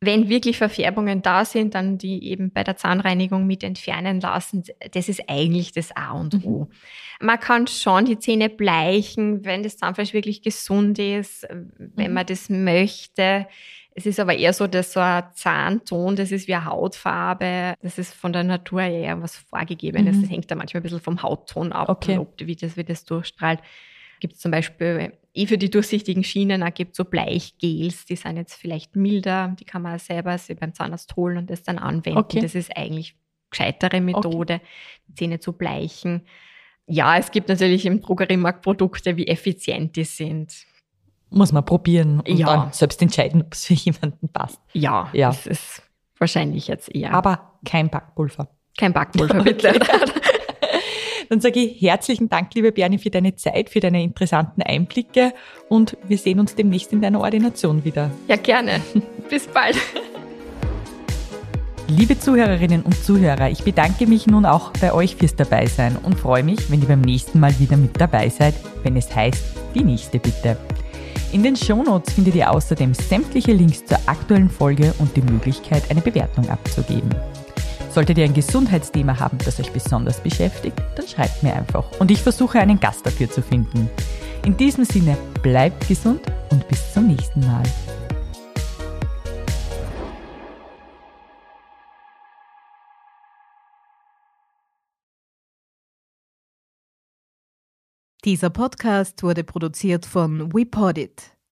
Wenn 0.01 0.29
wirklich 0.29 0.59
Verfärbungen 0.59 1.23
da 1.23 1.45
sind, 1.45 1.75
dann 1.75 1.97
die 1.97 2.25
eben 2.25 2.53
bei 2.53 2.63
der 2.63 2.77
Zahnreinigung 2.77 3.47
mit 3.47 3.65
entfernen 3.65 4.21
lassen. 4.21 4.65
Das 4.93 5.09
ist 5.09 5.23
eigentlich 5.29 5.73
das 5.73 5.97
A 5.97 6.13
und 6.13 6.45
O. 6.45 6.69
Mhm. 7.21 7.27
Man 7.27 7.41
kann 7.41 7.67
schon 7.67 8.05
die 8.05 8.19
Zähne 8.19 8.51
bleichen, 8.51 9.45
wenn 9.45 9.63
das 9.63 9.79
Zahnfleisch 9.79 10.13
wirklich 10.13 10.43
gesund 10.43 10.99
ist, 10.99 11.47
wenn 11.79 12.09
mhm. 12.09 12.15
man 12.15 12.27
das 12.27 12.51
möchte. 12.51 13.47
Es 13.99 14.05
ist 14.05 14.21
aber 14.21 14.37
eher 14.37 14.53
so, 14.53 14.67
dass 14.67 14.93
so 14.93 15.01
ein 15.01 15.25
Zahnton, 15.33 16.17
das 16.17 16.31
ist 16.31 16.47
wie 16.49 16.55
eine 16.55 16.67
Hautfarbe, 16.67 17.73
das 17.81 17.97
ist 17.97 18.13
von 18.13 18.35
der 18.35 18.45
Natur 18.45 18.83
eher 18.83 19.23
was 19.23 19.37
Vorgegebenes. 19.37 20.17
Mhm. 20.17 20.21
Das 20.21 20.31
hängt 20.31 20.51
da 20.51 20.55
manchmal 20.55 20.81
ein 20.81 20.83
bisschen 20.83 21.01
vom 21.01 21.23
Hautton 21.23 21.73
ab, 21.73 21.89
okay. 21.89 22.19
ob, 22.19 22.35
wie, 22.39 22.57
das, 22.57 22.77
wie 22.77 22.85
das 22.85 23.07
durchstrahlt. 23.07 23.61
Gibt 24.21 24.35
es 24.35 24.41
zum 24.41 24.51
Beispiel 24.51 25.15
eh 25.37 25.47
für 25.47 25.59
die 25.59 25.71
durchsichtigen 25.71 26.25
Schienen, 26.25 26.63
auch 26.63 26.73
gibt 26.73 26.97
so 26.97 27.05
Bleichgels, 27.05 28.05
die 28.07 28.17
sind 28.17 28.37
jetzt 28.37 28.55
vielleicht 28.55 28.97
milder, 28.97 29.55
die 29.59 29.65
kann 29.65 29.83
man 29.83 29.99
selber 29.99 30.37
beim 30.59 30.75
Zahnarzt 30.75 31.15
holen 31.17 31.39
und 31.39 31.51
das 31.51 31.63
dann 31.63 31.79
anwenden. 31.79 32.19
Okay. 32.19 32.41
Das 32.41 32.55
ist 32.55 32.77
eigentlich 32.77 33.17
gescheitere 33.51 34.01
Methode, 34.01 34.55
okay. 34.55 34.65
die 35.09 35.15
Zähne 35.15 35.41
zu 35.41 35.53
bleichen. 35.53 36.23
Ja, 36.87 37.17
es 37.17 37.31
gibt 37.31 37.49
natürlich 37.49 37.85
im 37.87 38.01
Drogeriemarkt 38.01 38.63
Produkte, 38.63 39.17
wie 39.17 39.27
effizient 39.27 39.97
die 39.97 40.05
sind. 40.05 40.55
Muss 41.31 41.53
man 41.53 41.65
probieren 41.65 42.21
und 42.21 42.37
ja. 42.37 42.47
dann 42.47 42.73
selbst 42.73 43.03
entscheiden, 43.03 43.43
ob 43.47 43.53
es 43.53 43.67
für 43.67 43.75
jemanden 43.75 44.29
passt. 44.29 44.61
Ja, 44.73 45.11
ja, 45.13 45.29
das 45.29 45.47
ist 45.47 45.83
wahrscheinlich 46.19 46.69
jetzt 46.69 46.95
eher. 46.95 47.13
Aber 47.13 47.59
kein 47.65 47.91
Backpulver. 47.91 48.49
Kein 48.79 48.93
Backpulver, 48.93 49.43
bitte. 49.45 49.79
Dann 51.29 51.41
sage 51.41 51.61
ich 51.61 51.81
herzlichen 51.83 52.29
Dank, 52.29 52.55
liebe 52.55 52.73
Bernie, 52.73 52.99
für 52.99 53.11
deine 53.11 53.35
Zeit, 53.35 53.71
für 53.71 53.81
deine 53.81 54.03
interessanten 54.03 54.63
Einblicke 54.63 55.33
und 55.69 55.97
wir 56.07 56.19
sehen 56.19 56.39
uns 56.39 56.55
demnächst 56.55 56.93
in 56.93 57.01
deiner 57.01 57.21
Ordination 57.21 57.85
wieder. 57.85 58.11
Ja, 58.29 58.37
gerne. 58.37 58.81
Bis 59.29 59.47
bald. 59.47 59.77
Liebe 61.89 62.19
Zuhörerinnen 62.19 62.83
und 62.83 62.97
Zuhörer, 63.05 63.49
ich 63.49 63.63
bedanke 63.63 64.07
mich 64.07 64.27
nun 64.27 64.45
auch 64.45 64.73
bei 64.81 64.93
euch 64.93 65.17
fürs 65.17 65.37
Dabeisein 65.37 65.97
und 65.97 66.19
freue 66.19 66.43
mich, 66.43 66.69
wenn 66.71 66.83
ihr 66.83 66.89
beim 66.89 67.01
nächsten 67.01 67.39
Mal 67.39 67.57
wieder 67.61 67.77
mit 67.77 68.01
dabei 68.01 68.29
seid, 68.29 68.55
wenn 68.83 68.97
es 68.97 69.15
heißt, 69.15 69.45
die 69.75 69.85
nächste 69.85 70.19
bitte. 70.19 70.57
In 71.33 71.43
den 71.43 71.55
Shownotes 71.55 72.15
findet 72.15 72.35
ihr 72.35 72.51
außerdem 72.51 72.93
sämtliche 72.95 73.53
Links 73.53 73.85
zur 73.85 73.99
aktuellen 74.07 74.51
Folge 74.51 74.95
und 74.99 75.17
die 75.17 75.23
Möglichkeit, 75.23 75.89
eine 75.91 76.01
Bewertung 76.01 76.49
abzugeben. 76.49 77.11
Solltet 77.97 78.19
ihr 78.19 78.25
ein 78.27 78.35
Gesundheitsthema 78.35 79.19
haben, 79.19 79.39
das 79.39 79.59
euch 79.59 79.73
besonders 79.73 80.23
beschäftigt, 80.23 80.77
dann 80.97 81.09
schreibt 81.09 81.43
mir 81.43 81.57
einfach 81.57 81.99
und 81.99 82.11
ich 82.11 82.21
versuche 82.21 82.61
einen 82.61 82.79
Gast 82.79 83.07
dafür 83.07 83.31
zu 83.31 83.41
finden. 83.41 83.89
In 84.45 84.55
diesem 84.55 84.85
Sinne, 84.85 85.17
bleibt 85.43 85.89
gesund 85.89 86.21
und 86.51 86.69
bis 86.69 86.93
zum 86.93 87.07
nächsten 87.07 87.41
Mal. 87.41 87.63
Dieser 98.27 98.51
Podcast 98.51 99.23
wurde 99.23 99.43
produziert 99.43 100.05
von 100.05 100.53
WePodit. 100.53 101.36